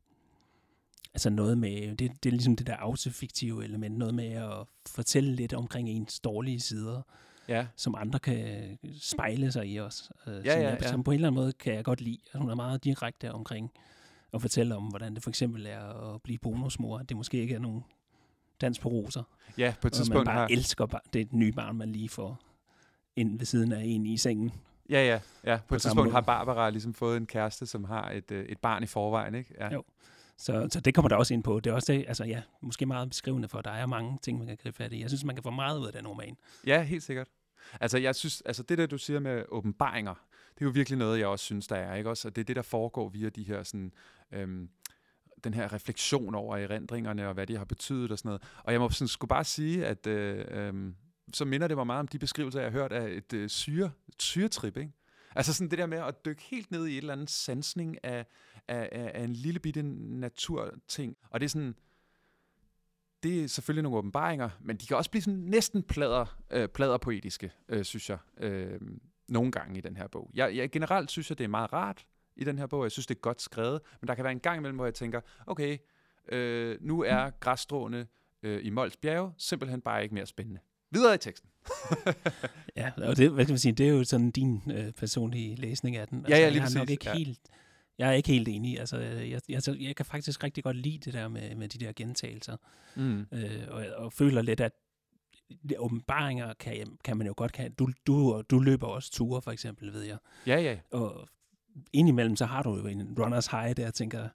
Altså 1.16 1.30
noget 1.30 1.58
med, 1.58 1.96
det, 1.96 2.12
det 2.24 2.30
er 2.30 2.32
ligesom 2.32 2.56
det 2.56 2.68
der 2.68 2.76
autofiktive 2.76 3.64
element, 3.64 3.98
noget 3.98 4.14
med 4.14 4.32
at 4.32 4.68
fortælle 4.88 5.36
lidt 5.36 5.54
omkring 5.54 5.90
ens 5.90 6.20
dårlige 6.20 6.60
sider. 6.60 7.02
Ja, 7.48 7.68
som 7.76 7.96
andre 7.98 8.20
kan 8.20 8.78
spejle 9.02 9.52
sig 9.52 9.68
i 9.68 9.80
os. 9.80 10.12
Øh, 10.28 10.34
Ja, 10.34 10.40
som, 10.40 10.62
ja, 10.62 10.70
jeg, 10.70 10.78
ja. 10.82 10.88
som 10.88 11.04
på 11.04 11.12
en 11.12 11.16
eller 11.16 11.28
anden 11.28 11.42
måde 11.42 11.54
kan 11.54 11.74
jeg 11.74 11.84
godt 11.84 12.02
lide. 12.02 12.18
at 12.34 12.40
Hun 12.40 12.50
er 12.50 12.56
meget 12.56 12.84
direkte 12.84 13.32
omkring 13.32 13.72
at 14.34 14.42
fortælle 14.42 14.76
om, 14.76 14.84
hvordan 14.84 15.16
det 15.16 15.24
for 15.24 15.30
eksempel 15.30 15.66
er 15.66 16.14
at 16.16 16.22
blive 16.22 16.38
bonusmor. 16.38 16.98
Det 16.98 17.18
måske 17.18 17.38
ikke 17.38 17.56
er 17.56 17.60
nogen 17.60 17.84
dans 18.62 18.80
på 18.80 18.90
roser. 18.90 19.24
ja 19.58 19.74
på 19.82 19.88
et 19.88 19.94
Og 19.94 19.98
man 19.98 20.04
tidspunkt 20.06 20.26
bare 20.26 20.36
har... 20.40 20.48
elsker 20.52 20.86
bare 20.86 21.02
det 21.14 21.34
nye 21.34 21.52
barn, 21.52 21.76
man 21.78 21.92
lige 21.92 22.10
får 22.10 22.40
ind 23.16 23.38
ved 23.40 23.46
siden 23.46 23.72
af 23.72 23.82
en 23.86 24.06
i 24.06 24.18
sengen. 24.18 24.52
Ja, 24.90 25.06
ja, 25.06 25.20
ja. 25.52 25.58
På, 25.58 25.64
På 25.68 25.76
et 25.76 25.82
tidspunkt 25.82 26.06
måde. 26.06 26.12
har 26.14 26.22
Barbara 26.22 26.70
ligesom 26.70 26.94
fået 26.94 27.18
en 27.18 27.26
kæreste, 27.26 27.66
som 27.66 27.84
har 27.84 28.10
et, 28.12 28.32
øh, 28.32 28.46
et 28.46 28.58
barn 28.60 28.84
i 28.84 28.88
forvejen, 28.88 29.36
ikke? 29.36 29.54
Ja. 29.60 29.74
Jo. 29.74 29.84
Så, 30.38 30.68
så 30.72 30.80
det 30.80 30.96
kommer 30.96 31.10
der 31.10 31.16
også 31.16 31.34
ind 31.34 31.44
på. 31.44 31.60
Det 31.60 31.70
er 31.70 31.74
også 31.74 31.94
det, 31.94 32.06
altså 32.08 32.24
ja, 32.24 32.42
måske 32.62 32.86
meget 32.86 33.10
beskrivende 33.10 33.48
for, 33.48 33.58
at 33.58 33.66
der 33.66 33.72
er 33.72 33.86
mange 33.86 34.20
ting, 34.22 34.38
man 34.38 34.48
kan 34.48 34.58
gribe 34.58 34.78
fat 34.78 34.94
i. 34.94 35.02
Jeg 35.02 35.10
synes, 35.10 35.24
man 35.24 35.36
kan 35.36 35.44
få 35.44 35.50
meget 35.50 35.80
ud 35.80 35.88
af 35.88 35.94
den 35.94 36.08
roman. 36.08 36.38
Ja, 36.68 36.84
helt 36.84 37.04
sikkert. 37.04 37.28
Altså, 37.82 37.98
jeg 37.98 38.16
synes, 38.16 38.42
altså 38.42 38.64
det 38.64 38.78
der, 38.78 38.86
du 38.86 38.98
siger 38.98 39.20
med 39.20 39.44
åbenbaringer, 39.50 40.14
det 40.54 40.62
er 40.62 40.66
jo 40.66 40.72
virkelig 40.72 41.00
noget, 41.00 41.20
jeg 41.20 41.28
også 41.28 41.46
synes, 41.46 41.68
der 41.68 41.76
er, 41.76 41.96
ikke 41.96 42.10
også? 42.10 42.28
Og 42.28 42.36
det 42.36 42.42
er 42.42 42.46
det, 42.46 42.56
der 42.56 42.62
foregår 42.62 43.10
via 43.10 43.30
de 43.30 43.44
her 43.44 43.64
sådan, 43.64 43.92
øhm, 44.32 44.70
den 45.44 45.54
her 45.54 45.74
refleksion 45.74 46.36
over 46.36 46.58
erindringerne 46.58 47.28
og 47.28 47.34
hvad 47.34 47.48
de 47.48 47.58
har 47.58 47.66
betydet 47.66 48.12
og 48.12 48.18
sådan 48.18 48.30
noget. 48.30 48.44
Og 48.64 48.72
jeg 48.72 48.82
må 48.82 48.90
sådan, 48.90 49.08
skulle 49.08 49.30
bare 49.30 49.44
sige, 49.44 49.86
at 49.86 50.08
øh, 50.08 50.46
øh, 50.50 50.94
så 51.34 51.46
minder 51.46 51.68
det 51.68 51.78
mig 51.78 51.88
meget 51.88 52.00
om 52.00 52.08
de 52.08 52.20
beskrivelser, 52.20 52.60
jeg 52.60 52.72
har 52.72 52.80
hørt 52.80 52.92
af 52.92 53.12
et 53.12 53.34
øh, 53.34 53.50
syre, 53.50 53.92
syretrip, 54.20 54.78
ikke? 54.78 54.92
Altså 55.36 55.54
sådan 55.54 55.72
det 55.72 55.80
der 55.80 55.86
med 55.86 55.98
at 55.98 56.26
dykke 56.26 56.42
helt 56.42 56.72
ned 56.72 56.88
i 56.88 56.92
et 56.92 56.98
eller 56.98 57.14
andet 57.14 57.30
sansning 57.30 58.06
af, 58.06 58.26
af, 58.68 58.90
af, 58.92 59.12
af 59.14 59.24
en 59.24 59.34
lille 59.34 59.60
bitte 59.60 59.84
naturting. 60.20 61.18
Og 61.30 61.40
det 61.40 61.46
er 61.46 61.50
sådan, 61.50 61.76
det 63.24 63.44
er 63.44 63.48
selvfølgelig 63.48 63.84
nogle 63.84 63.98
åbenbaringer, 63.98 64.50
men 64.62 64.78
de 64.78 64.88
kan 64.88 64.98
også 64.98 65.12
blive 65.12 65.22
sådan 65.22 65.40
næsten 65.40 65.84
plader, 65.84 66.40
øh, 66.52 66.70
plader 66.70 66.98
poetiske, 66.98 67.52
øh, 67.70 67.84
synes 67.84 68.10
jeg, 68.10 68.18
øh, 68.38 68.80
nogle 69.30 69.52
gange 69.52 69.78
i 69.78 69.82
den 69.82 69.98
her 69.98 70.08
bog. 70.08 70.32
Jeg, 70.34 70.56
jeg, 70.56 70.72
generelt 70.72 71.12
synes 71.12 71.30
jeg, 71.30 71.38
det 71.38 71.44
er 71.44 71.48
meget 71.48 71.74
rart 71.74 72.06
i 72.36 72.44
den 72.44 72.58
her 72.58 72.68
bog. 72.68 72.84
Jeg 72.84 72.92
synes, 72.92 73.08
det 73.08 73.16
er 73.16 73.20
godt 73.20 73.42
skrevet, 73.42 73.82
men 74.02 74.08
der 74.08 74.16
kan 74.16 74.24
være 74.24 74.32
en 74.32 74.40
gang 74.40 74.58
imellem, 74.58 74.76
hvor 74.76 74.86
jeg 74.86 74.94
tænker, 74.94 75.22
okay, 75.48 75.78
øh, 76.32 76.78
nu 76.82 77.04
er 77.04 77.30
græsstråene 77.40 78.08
øh, 78.44 78.66
i 78.66 78.70
Mols 78.70 78.98
bjerge 78.98 79.34
simpelthen 79.38 79.82
bare 79.82 80.04
ikke 80.04 80.16
mere 80.16 80.26
spændende. 80.26 80.60
Videre 80.92 81.16
i 81.16 81.18
teksten. 81.18 81.50
Ja, 82.76 82.92
og 82.98 83.18
det, 83.18 83.32
hvad 83.32 83.46
kan 83.46 83.52
man 83.52 83.60
sige, 83.60 83.72
det 83.72 83.88
er 83.88 83.92
jo 83.92 84.04
sådan 84.04 84.32
din 84.32 84.62
øh, 84.72 84.92
personlige 84.92 85.56
læsning 85.56 85.96
af 85.96 86.08
den. 86.08 86.18
Altså, 86.18 86.34
Ja, 86.34 86.42
ja, 86.42 86.50
lige 86.50 86.62
jeg 86.62 86.70
er 86.76 86.80
nok 86.80 86.90
ikke 86.90 87.10
ja. 87.10 87.18
helt, 87.18 87.40
jeg 87.98 88.10
er 88.10 88.14
ikke 88.14 88.30
helt 88.30 88.48
enig. 88.48 88.80
Altså, 88.80 88.98
jeg, 88.98 89.32
jeg, 89.32 89.42
jeg, 89.50 89.82
jeg 89.82 89.96
kan 89.96 90.06
faktisk 90.06 90.44
rigtig 90.44 90.64
godt 90.64 90.78
lide 90.78 90.98
det 90.98 91.14
der 91.14 91.28
med, 91.28 91.56
med 91.56 91.70
de 91.70 91.86
der 91.86 91.92
gentagelser. 91.96 92.58
Mm. 92.96 93.26
Øh, 93.32 93.68
og, 93.68 93.86
og 93.98 94.14
føler 94.14 94.42
lidt, 94.42 94.62
at 94.62 94.72
åbenbaringer 95.78 96.54
kan, 96.54 96.98
kan 97.04 97.18
man 97.18 97.28
jo 97.28 97.34
godt 97.38 97.52
kan. 97.52 97.74
Du, 97.74 97.90
du, 98.08 98.44
du 98.50 98.60
løber 98.60 98.88
også 98.88 99.12
ture, 99.12 99.42
for 99.42 99.52
eksempel, 99.52 99.94
ved 99.94 100.02
jeg. 100.02 100.18
Ja, 100.48 100.58
ja. 100.60 100.78
Og 100.92 101.28
indimellem, 101.94 102.36
så 102.36 102.46
har 102.46 102.64
du 102.64 102.78
jo 102.78 102.88
en 102.88 103.16
runners 103.20 103.48
high 103.48 103.78
der, 103.78 103.92
tænker 103.92 104.30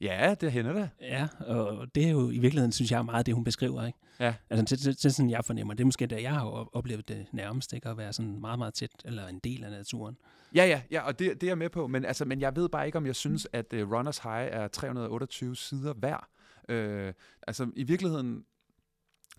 Ja, 0.00 0.34
det 0.40 0.52
hænder 0.52 0.72
det. 0.72 0.90
Ja, 1.00 1.28
og 1.46 1.94
det 1.94 2.04
er 2.04 2.10
jo 2.10 2.30
i 2.30 2.38
virkeligheden, 2.38 2.72
synes 2.72 2.90
jeg, 2.90 3.04
meget 3.04 3.26
det, 3.26 3.34
hun 3.34 3.44
beskriver. 3.44 3.86
Ikke? 3.86 3.98
Ja. 4.20 4.34
Altså, 4.50 4.76
det, 4.76 4.84
det, 4.84 5.02
det, 5.02 5.14
sådan, 5.14 5.30
jeg 5.30 5.44
fornemmer. 5.44 5.74
Det 5.74 5.80
er 5.80 5.84
måske 5.84 6.06
der, 6.06 6.18
jeg 6.18 6.32
har 6.32 6.76
oplevet 6.76 7.08
det 7.08 7.26
nærmest, 7.32 7.72
ikke? 7.72 7.88
at 7.88 7.96
være 7.96 8.12
sådan 8.12 8.40
meget, 8.40 8.58
meget 8.58 8.74
tæt, 8.74 8.90
eller 9.04 9.26
en 9.26 9.38
del 9.38 9.64
af 9.64 9.70
naturen. 9.70 10.16
Ja, 10.54 10.64
ja, 10.66 10.82
ja, 10.90 11.00
og 11.00 11.18
det, 11.18 11.40
det 11.40 11.42
er 11.46 11.50
jeg 11.50 11.58
med 11.58 11.70
på, 11.70 11.86
men, 11.86 12.04
altså, 12.04 12.24
men 12.24 12.40
jeg 12.40 12.56
ved 12.56 12.68
bare 12.68 12.86
ikke, 12.86 12.98
om 12.98 13.06
jeg 13.06 13.16
synes, 13.16 13.48
at 13.52 13.72
uh, 13.72 13.92
Runners 13.92 14.18
High 14.18 14.48
er 14.52 14.68
328 14.68 15.56
sider 15.56 15.94
hver. 15.94 16.28
Uh, 16.68 17.12
altså, 17.46 17.70
i 17.76 17.82
virkeligheden 17.82 18.44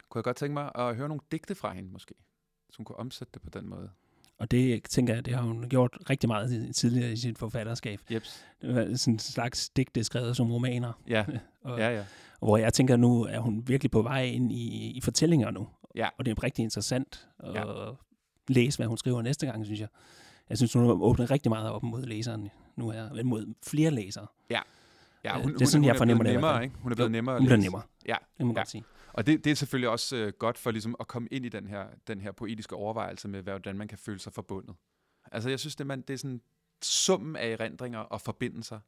kunne 0.10 0.19
jeg 0.19 0.23
godt 0.23 0.38
tænke 0.38 0.53
mig 0.53 0.71
at 0.75 0.95
høre 0.95 1.08
nogle 1.08 1.21
digte 1.32 1.56
fra 1.56 1.73
hende, 1.73 1.89
måske. 1.91 2.15
Så 2.69 2.77
hun 2.77 2.86
kunne 2.86 2.99
omsætte 2.99 3.32
det 3.34 3.41
på 3.41 3.49
den 3.49 3.69
måde. 3.69 3.89
Og 4.38 4.52
det, 4.52 4.84
tænker 4.84 5.13
jeg, 5.13 5.26
det 5.26 5.34
har 5.36 5.41
hun 5.41 5.69
gjort 5.69 5.98
rigtig 6.10 6.28
meget 6.28 6.76
tidligere 6.76 7.12
i 7.12 7.15
sit 7.15 7.38
forfatterskab. 7.38 8.00
Det 8.10 8.76
var 8.76 8.95
sådan 8.98 9.13
en 9.13 9.19
slags 9.19 9.69
digte 9.69 10.04
skrevet 10.04 10.38
som 10.38 10.52
romaner. 10.52 10.93
Ja, 11.08 11.26
Og, 11.63 11.80
ja, 11.80 11.89
ja. 11.98 12.04
Hvor 12.39 12.58
jeg 12.58 12.74
tænker, 12.74 12.98
nu 12.98 13.24
er 13.24 13.39
hun 13.39 13.63
virkelig 13.67 13.91
på 13.91 14.02
vej 14.02 14.24
ind 14.24 14.52
i, 14.52 14.91
i 14.91 15.02
fortællinger 15.02 15.52
nu. 15.52 15.67
Ja. 15.95 16.08
Og 16.17 16.26
det 16.26 16.32
er 16.32 16.43
rigtig 16.43 16.63
interessant 16.63 17.28
at 17.39 17.54
Ja. 17.56 17.63
læse, 18.48 18.78
hvad 18.78 18.88
hun 18.88 18.98
skriver 18.98 19.21
næste 19.21 19.45
gang, 19.45 19.65
synes 19.65 19.80
jeg. 19.80 19.88
Jeg 20.50 20.58
synes, 20.58 20.74
hun 20.74 20.86
har 20.86 20.91
åbnet 20.93 21.32
rigtig 21.32 21.50
meget 21.50 21.69
op 21.69 21.84
mod 21.84 22.06
læseren 22.06 22.50
nu 22.76 22.89
her, 22.89 23.24
mod 23.24 23.54
flere 23.67 23.91
læsere. 23.91 24.28
Ja, 24.50 24.60
Øh, 25.35 25.41
hun, 25.41 25.53
det 25.53 25.61
er 25.61 25.65
sådan, 25.65 25.81
hun 25.81 25.88
jeg 25.88 25.93
er 25.93 25.97
fornemmer 25.97 26.23
det 26.23 26.33
nemmere, 26.33 26.63
ikke? 26.63 26.75
Hun 26.77 26.91
er 26.91 26.95
blevet 26.95 27.11
nemmere 27.11 27.38
Hun 27.39 27.47
læse. 27.47 27.61
nemmere. 27.61 27.81
Ja, 28.05 28.15
Det 28.38 28.39
må 28.39 28.45
man 28.45 28.55
ja. 28.55 28.59
godt 28.59 28.69
sige. 28.69 28.83
Og 29.13 29.25
det, 29.27 29.43
det 29.43 29.51
er 29.51 29.55
selvfølgelig 29.55 29.89
også 29.89 30.15
øh, 30.15 30.33
godt 30.39 30.57
for 30.57 30.71
ligesom 30.71 30.95
at 30.99 31.07
komme 31.07 31.27
ind 31.31 31.45
i 31.45 31.49
den 31.49 31.67
her, 31.67 31.88
den 32.07 32.21
her 32.21 32.31
poetiske 32.31 32.75
overvejelse 32.75 33.27
med, 33.27 33.41
hvordan 33.41 33.77
man 33.77 33.88
kan 33.88 33.97
føle 33.97 34.19
sig 34.19 34.33
forbundet. 34.33 34.75
Altså 35.31 35.49
jeg 35.49 35.59
synes, 35.59 35.75
det, 35.75 35.88
man, 35.88 36.01
det 36.01 36.13
er 36.13 36.17
sådan 36.17 36.41
summen 36.83 37.35
af 37.35 37.47
erindringer 37.47 37.99
og 37.99 38.21
forbindelser 38.21 38.79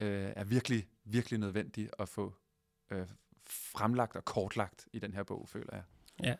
øh, 0.00 0.32
er 0.36 0.44
virkelig, 0.44 0.88
virkelig 1.04 1.38
nødvendig 1.40 1.88
at 1.98 2.08
få 2.08 2.34
øh, 2.90 3.06
fremlagt 3.76 4.16
og 4.16 4.24
kortlagt 4.24 4.88
i 4.92 4.98
den 4.98 5.14
her 5.14 5.22
bog, 5.22 5.48
føler 5.48 5.70
jeg. 5.72 5.82
Ja. 6.24 6.34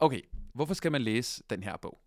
Okay, 0.00 0.20
hvorfor 0.54 0.74
skal 0.74 0.92
man 0.92 1.02
læse 1.02 1.42
den 1.50 1.62
her 1.62 1.76
bog? 1.76 2.00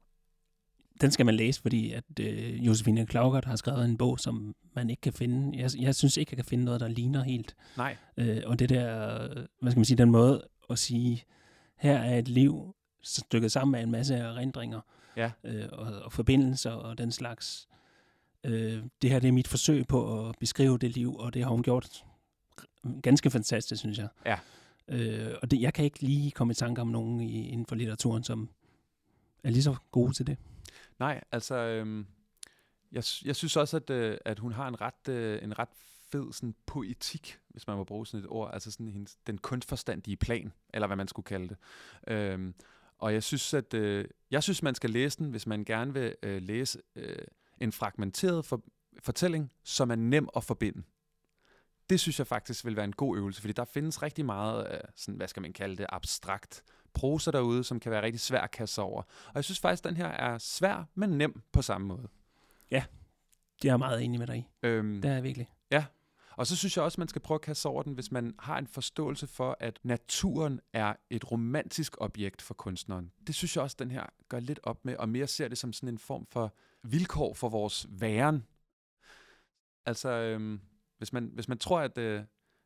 Den 1.02 1.12
skal 1.12 1.26
man 1.26 1.36
læse, 1.36 1.62
fordi 1.62 1.92
at 1.92 2.04
øh, 2.20 2.66
Josefine 2.68 3.06
Klaugert 3.06 3.46
har 3.46 3.56
skrevet 3.56 3.86
en 3.86 3.98
bog, 3.98 4.20
som 4.20 4.56
man 4.76 4.90
ikke 4.90 5.02
kan 5.02 5.14
finde. 5.14 5.60
Jeg, 5.60 5.70
jeg 5.80 5.96
synes 5.96 6.18
ikke, 6.18 6.30
jeg 6.32 6.38
kan 6.38 6.46
finde 6.46 6.64
noget, 6.66 6.80
der 6.80 6.88
ligner 6.88 7.24
helt. 7.24 7.56
Nej. 7.78 7.98
Øh, 8.18 8.42
og 8.46 8.60
det 8.60 8.70
der, 8.70 9.18
hvad 9.62 9.72
skal 9.72 9.80
man 9.80 9.86
sige, 9.86 9.98
den 9.98 10.12
måde 10.12 10.44
at 10.70 10.80
sige, 10.80 11.24
her 11.78 11.98
er 11.98 12.18
et 12.18 12.28
liv 12.28 12.76
stykket 13.02 13.52
sammen 13.52 13.76
af 13.76 13.84
en 13.84 13.92
masse 13.92 14.16
erindringer 14.16 14.82
Ja. 15.18 15.32
øh, 15.44 15.66
og, 15.72 16.02
og 16.02 16.14
forbindelser 16.14 16.72
og 16.72 16.98
den 16.98 17.12
slags. 17.12 17.68
Øh, 18.44 18.84
det 19.02 19.10
her 19.10 19.20
det 19.20 19.28
er 19.28 19.32
mit 19.32 19.48
forsøg 19.48 19.88
på 19.88 20.30
at 20.30 20.36
beskrive 20.40 20.78
det 20.78 20.92
liv, 20.92 21.16
og 21.16 21.34
det 21.34 21.44
har 21.44 21.50
hun 21.50 21.64
gjort 21.64 22.04
ganske 23.02 23.30
fantastisk, 23.30 23.80
synes 23.80 23.98
jeg. 23.98 24.08
Ja. 24.26 24.38
Øh, 24.88 25.36
og 25.42 25.52
det, 25.52 25.62
jeg 25.62 25.74
kan 25.74 25.86
ikke 25.86 26.02
lige 26.02 26.32
komme 26.32 26.52
i 26.52 26.56
tanke 26.56 26.82
om 26.82 26.88
nogen 26.88 27.22
i, 27.22 27.50
inden 27.50 27.66
for 27.66 27.76
litteraturen, 27.76 28.24
som 28.24 28.50
er 29.44 29.50
lige 29.50 29.64
så 29.64 29.76
gode 29.92 30.14
til 30.14 30.28
det. 30.28 30.38
Nej, 31.02 31.24
altså, 31.32 31.56
øhm, 31.56 32.06
jeg, 32.92 33.04
jeg 33.26 33.36
synes 33.36 33.58
også, 33.58 33.78
at, 33.78 33.90
øh, 33.90 34.18
at 34.26 34.40
hun 34.40 34.52
har 34.52 34.68
en 34.68 34.82
ret, 34.82 35.08
øh, 35.10 35.44
en 35.44 35.60
ret 35.60 35.70
fed 36.12 36.34
sådan, 36.34 36.56
poetik, 36.66 37.40
hvis 37.50 37.68
man 37.68 37.78
må 37.78 37.84
bruge 37.84 38.08
sådan 38.08 38.26
et 38.26 38.30
ord, 38.30 38.50
altså 38.54 38.72
sådan 38.72 38.88
hendes, 38.88 39.18
den 39.28 39.38
kunstforstandige 39.38 40.18
plan, 40.18 40.54
eller 40.74 40.88
hvad 40.88 40.98
man 40.98 41.08
skulle 41.08 41.24
kalde 41.24 41.48
det. 41.48 41.58
Øhm, 42.08 42.54
og 42.98 43.14
jeg 43.14 43.24
synes, 43.24 43.54
at 43.54 43.74
øh, 43.74 44.06
jeg 44.32 44.44
synes, 44.44 44.64
man 44.64 44.76
skal 44.76 44.90
læse 44.90 45.18
den, 45.18 45.30
hvis 45.30 45.48
man 45.48 45.66
gerne 45.66 45.94
vil 45.94 46.16
øh, 46.24 46.42
læse 46.42 46.82
øh, 46.96 47.26
en 47.62 47.72
fragmenteret 47.72 48.46
for, 48.46 48.62
fortælling, 49.00 49.52
som 49.64 49.92
er 49.92 49.96
nem 49.96 50.30
at 50.36 50.44
forbinde. 50.44 50.84
Det 51.92 52.00
synes 52.00 52.20
jeg 52.20 52.28
faktisk 52.28 52.66
vil 52.66 52.76
være 52.76 52.86
en 52.86 52.94
god 52.94 53.18
øvelse, 53.18 53.42
fordi 53.42 53.54
der 53.54 53.66
findes 53.66 54.04
rigtig 54.04 54.26
meget, 54.26 54.74
øh, 54.74 54.80
sådan, 54.96 55.18
hvad 55.18 55.28
skal 55.28 55.42
man 55.42 55.54
kalde 55.54 55.78
det, 55.78 55.86
abstrakt 55.90 56.64
prosa 56.94 57.32
derude, 57.32 57.64
som 57.64 57.80
kan 57.80 57.92
være 57.92 58.02
rigtig 58.02 58.20
svær 58.20 58.42
at 58.42 58.52
kaste 58.52 58.82
over. 58.82 59.02
Og 59.02 59.36
jeg 59.36 59.44
synes 59.44 59.60
faktisk, 59.60 59.84
den 59.84 59.98
her 59.98 60.08
er 60.08 60.38
svær, 60.38 60.90
men 60.96 61.10
nem 61.10 61.42
på 61.52 61.62
samme 61.62 61.88
måde. 61.88 62.08
Det 63.62 63.68
er 63.68 63.72
jeg 63.72 63.80
meget 63.80 64.04
enig 64.04 64.20
med 64.20 64.28
dig 64.28 64.38
i. 64.38 64.48
Øhm, 64.64 65.02
Det 65.02 65.10
er 65.10 65.14
jeg 65.14 65.24
virkelig. 65.24 65.50
og 66.38 66.48
så 66.48 66.56
synes 66.56 66.78
jeg 66.78 66.86
også, 66.86 66.96
at 66.96 67.00
man 67.00 67.08
skal 67.08 67.22
prøve 67.22 67.36
at 67.36 67.42
kaste 67.42 67.66
over 67.66 67.84
den, 67.84 67.94
hvis 67.94 68.12
man 68.12 68.36
har 68.40 68.58
en 68.58 68.68
forståelse 68.68 69.28
for, 69.28 69.58
at 69.60 69.80
naturen 69.84 70.60
er 70.74 70.94
et 71.10 71.32
romantisk 71.32 71.96
objekt 71.98 72.42
for 72.42 72.54
kunstneren. 72.54 73.12
Det 73.28 73.36
synes 73.36 73.56
jeg 73.56 73.64
også, 73.64 73.76
den 73.80 73.92
her 73.92 74.06
gør 74.30 74.40
lidt 74.40 74.60
op 74.64 74.86
med, 74.86 74.96
og 74.96 75.10
mere 75.10 75.28
ser 75.28 75.48
det 75.48 75.58
som 75.58 75.74
sådan 75.74 75.90
en 75.90 75.98
form 75.98 76.26
for 76.26 76.56
vilkår 76.84 77.34
for 77.34 77.50
vores 77.50 77.88
væren. 77.90 78.46
Altså, 79.86 80.10
øhm, 80.10 80.62
hvis, 81.02 81.14
man, 81.14 81.32
hvis 81.34 81.48
man 81.48 81.58
tror, 81.58 81.80
at, 81.80 81.98
øh, 81.98 82.24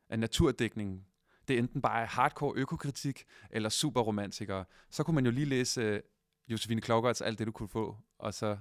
at 0.08 0.18
naturdækning, 0.18 1.06
det 1.48 1.54
er 1.54 1.58
enten 1.58 1.82
bare 1.82 2.02
er 2.02 2.06
hardcore 2.06 2.52
økokritik, 2.56 3.24
eller 3.50 3.68
superromantikere, 3.68 4.64
så 4.90 5.02
kunne 5.02 5.14
man 5.14 5.24
jo 5.24 5.30
lige 5.30 5.44
læse 5.44 5.80
øh, 5.80 6.00
Josefine 6.48 6.80
Klaugerts 6.80 7.20
Alt 7.20 7.38
det, 7.38 7.46
du 7.46 7.52
kunne 7.52 7.68
få, 7.68 7.96
og 8.18 8.34
så 8.34 8.58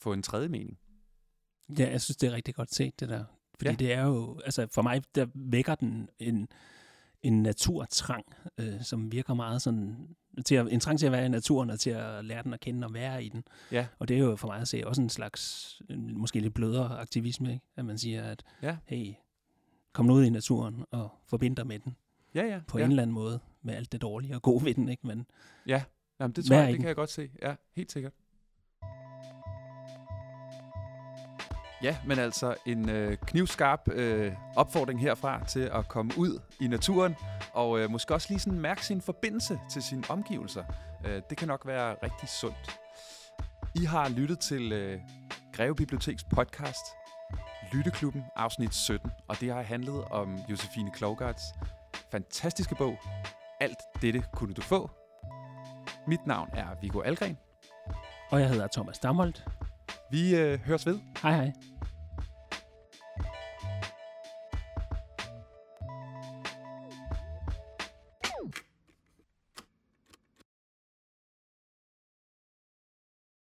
få 0.00 0.12
en 0.12 0.22
tredje 0.22 0.48
mening. 0.48 0.78
Ja, 1.78 1.90
jeg 1.90 2.00
synes, 2.00 2.16
det 2.16 2.28
er 2.28 2.32
rigtig 2.32 2.54
godt 2.54 2.74
set, 2.74 3.00
det 3.00 3.08
der. 3.08 3.24
Fordi 3.54 3.70
ja. 3.70 3.76
det 3.76 3.92
er 3.92 4.06
jo, 4.06 4.40
altså 4.44 4.66
for 4.66 4.82
mig, 4.82 5.02
der 5.14 5.26
vækker 5.34 5.74
den 5.74 6.08
en, 6.18 6.48
en 7.22 7.42
naturtrang, 7.42 8.24
øh, 8.60 8.82
som 8.82 9.12
virker 9.12 9.34
meget 9.34 9.62
sådan, 9.62 10.16
til 10.44 10.54
at, 10.54 10.72
en 10.72 10.80
trang 10.80 10.98
til 10.98 11.06
at 11.06 11.12
være 11.12 11.26
i 11.26 11.28
naturen, 11.28 11.70
og 11.70 11.80
til 11.80 11.90
at 11.90 12.24
lære 12.24 12.42
den 12.42 12.54
at 12.54 12.60
kende 12.60 12.86
og 12.86 12.94
være 12.94 13.24
i 13.24 13.28
den. 13.28 13.44
Ja. 13.72 13.86
Og 13.98 14.08
det 14.08 14.16
er 14.16 14.20
jo 14.20 14.36
for 14.36 14.48
mig 14.48 14.60
at 14.60 14.68
se 14.68 14.82
også 14.86 15.02
en 15.02 15.08
slags, 15.08 15.82
måske 15.96 16.40
lidt 16.40 16.54
blødere 16.54 16.98
aktivisme, 16.98 17.52
ikke? 17.52 17.64
at 17.76 17.84
man 17.84 17.98
siger, 17.98 18.22
at 18.22 18.42
Ja. 18.62 18.76
hey, 18.84 19.14
kom 19.92 20.06
nu 20.06 20.14
ud 20.14 20.24
i 20.24 20.30
naturen 20.30 20.84
og 20.90 21.10
forbind 21.26 21.56
dig 21.56 21.66
med 21.66 21.78
den 21.78 21.96
Ja, 22.34 22.46
ja. 22.46 22.60
på 22.68 22.78
ja. 22.78 22.84
en 22.84 22.90
eller 22.90 23.02
anden 23.02 23.14
måde, 23.14 23.40
med 23.62 23.74
alt 23.74 23.92
det 23.92 24.02
dårlige 24.02 24.34
og 24.34 24.42
gode 24.42 24.64
ved 24.64 24.74
den, 24.74 24.88
ikke? 24.88 25.06
Men 25.06 25.26
Ja, 25.66 25.82
Jamen, 26.20 26.32
det 26.32 26.44
tror 26.44 26.56
jeg, 26.56 26.68
det 26.68 26.76
kan 26.78 26.88
jeg 26.88 26.96
godt 26.96 27.10
se. 27.10 27.30
Ja, 27.42 27.54
helt 27.76 27.92
sikkert. 27.92 28.12
Ja, 31.82 31.96
men 32.06 32.18
altså 32.18 32.54
en 32.66 32.88
øh, 32.88 33.16
knivskarp 33.16 33.88
øh, 33.92 34.32
opfordring 34.56 35.00
herfra 35.00 35.44
til 35.44 35.60
at 35.60 35.88
komme 35.88 36.12
ud 36.16 36.40
i 36.60 36.66
naturen, 36.66 37.16
og 37.52 37.80
øh, 37.80 37.90
måske 37.90 38.14
også 38.14 38.26
lige 38.30 38.40
sådan 38.40 38.60
mærke 38.60 38.86
sin 38.86 39.00
forbindelse 39.00 39.60
til 39.70 39.82
sine 39.82 40.02
omgivelser. 40.08 40.64
Øh, 41.06 41.22
det 41.30 41.38
kan 41.38 41.48
nok 41.48 41.66
være 41.66 41.96
rigtig 42.02 42.28
sundt. 42.28 42.80
I 43.74 43.84
har 43.84 44.08
lyttet 44.08 44.38
til 44.38 44.72
øh, 44.72 45.00
Greve 45.52 45.74
Biblioteks 45.74 46.24
podcast, 46.24 46.84
Lytteklubben, 47.72 48.24
afsnit 48.36 48.74
17, 48.74 49.10
og 49.28 49.40
det 49.40 49.52
har 49.52 49.62
handlet 49.62 50.04
om 50.04 50.38
Josefine 50.50 50.90
Klogarts 50.90 51.42
fantastiske 52.10 52.74
bog, 52.74 52.98
Alt 53.60 53.78
dette 54.02 54.22
kunne 54.32 54.54
du 54.54 54.62
få. 54.62 54.90
Mit 56.06 56.26
navn 56.26 56.48
er 56.52 56.66
Viggo 56.80 57.00
Algren. 57.00 57.38
Og 58.30 58.40
jeg 58.40 58.48
hedder 58.48 58.68
Thomas 58.72 58.98
Damholdt. 58.98 59.44
Vi 60.10 60.36
øh, 60.36 60.58
høres 60.66 60.86
ved. 60.86 60.98
Hej 61.22 61.32
hej. 61.34 61.52